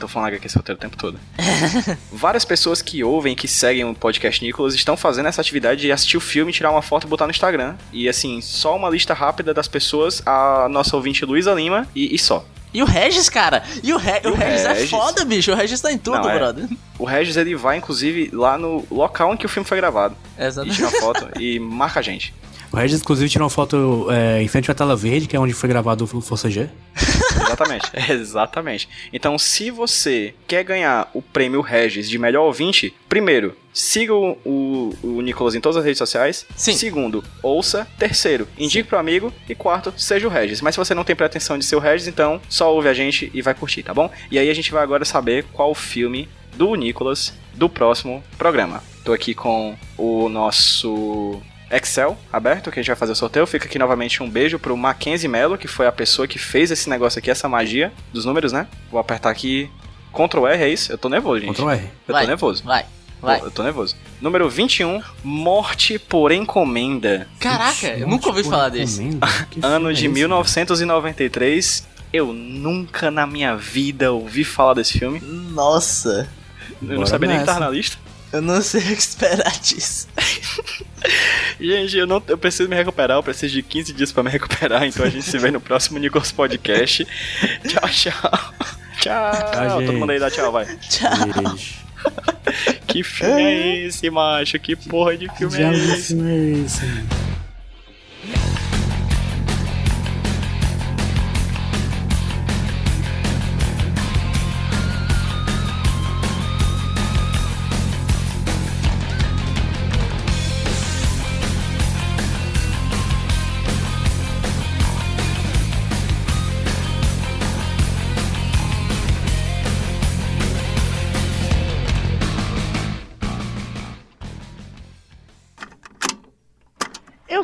[0.00, 1.18] Tô falando HQ esse roteiro o tempo todo.
[2.12, 5.92] Várias pessoas que ouvem e que seguem o podcast Nicolas estão fazendo essa atividade de
[5.92, 7.74] assistir o filme, tirar uma foto e botar no Instagram.
[7.92, 12.18] E assim, só uma lista rápida das pessoas, a nossa ouvinte Luísa Lima e, e
[12.18, 12.44] só.
[12.72, 14.90] E o Regis, cara, e o, Re- o o Regis, é Regis?
[14.90, 16.38] foda, bicho, o Regis tá em tudo, Não, é.
[16.38, 16.68] brother.
[17.00, 20.14] O Regis ele vai, inclusive, lá no local em que o filme foi gravado.
[20.38, 20.76] E Exatamente.
[20.76, 22.32] tira uma foto e marca a gente.
[22.72, 25.52] O Regis, inclusive, tirou uma foto é, em frente à tela verde, que é onde
[25.52, 26.68] foi gravado o Força G.
[27.36, 27.90] Exatamente.
[28.10, 28.88] Exatamente.
[29.12, 34.94] Então, se você quer ganhar o prêmio Regis de melhor ouvinte, primeiro, siga o, o,
[35.02, 36.46] o Nicolas em todas as redes sociais.
[36.56, 36.74] Sim.
[36.74, 37.86] Segundo, ouça.
[37.98, 39.32] Terceiro, indique pro amigo.
[39.48, 40.60] E quarto, seja o Regis.
[40.60, 43.30] Mas se você não tem pretensão de ser o Regis, então só ouve a gente
[43.32, 44.10] e vai curtir, tá bom?
[44.30, 48.82] E aí a gente vai agora saber qual o filme do Nicolas do próximo programa.
[49.04, 51.40] Tô aqui com o nosso
[51.70, 53.46] Excel aberto, que a gente vai fazer o sorteio.
[53.46, 56.88] Fica aqui novamente um beijo pro Mackenzie Mello, que foi a pessoa que fez esse
[56.90, 58.66] negócio aqui, essa magia dos números, né?
[58.90, 59.70] Vou apertar aqui
[60.12, 60.90] Ctrl R, é isso?
[60.92, 61.54] Eu tô nervoso, gente.
[61.54, 61.84] Ctrl R.
[62.08, 62.22] Eu Vai.
[62.24, 62.64] tô nervoso.
[62.64, 62.84] Vai,
[63.22, 63.40] vai.
[63.40, 63.94] Eu tô nervoso.
[64.20, 67.28] Número 21, Morte por Encomenda.
[67.38, 69.00] Caraca, eu nunca ouvi falar desse.
[69.62, 71.88] Ano de 1993.
[72.12, 75.20] Eu nunca na minha vida ouvi falar desse filme.
[75.20, 76.28] Nossa,
[76.82, 77.52] Eu não Bora sabia nem que nessa.
[77.58, 77.96] tava na lista.
[78.32, 80.08] eu não sei o que esperar disso.
[81.60, 84.84] Gente, eu, não, eu preciso me recuperar, eu preciso de 15 dias pra me recuperar,
[84.84, 87.06] então a gente se vê no próximo Nicolas Podcast.
[87.66, 88.54] tchau, tchau.
[89.00, 89.32] Tchau.
[89.74, 89.96] Todo gente.
[89.96, 90.66] mundo aí dá tchau, vai.
[90.76, 91.10] Tchau.
[92.86, 94.58] Que filme é esse, macho?
[94.58, 96.14] Que porra de filme é esse?
[96.14, 97.29] Diabo, esse.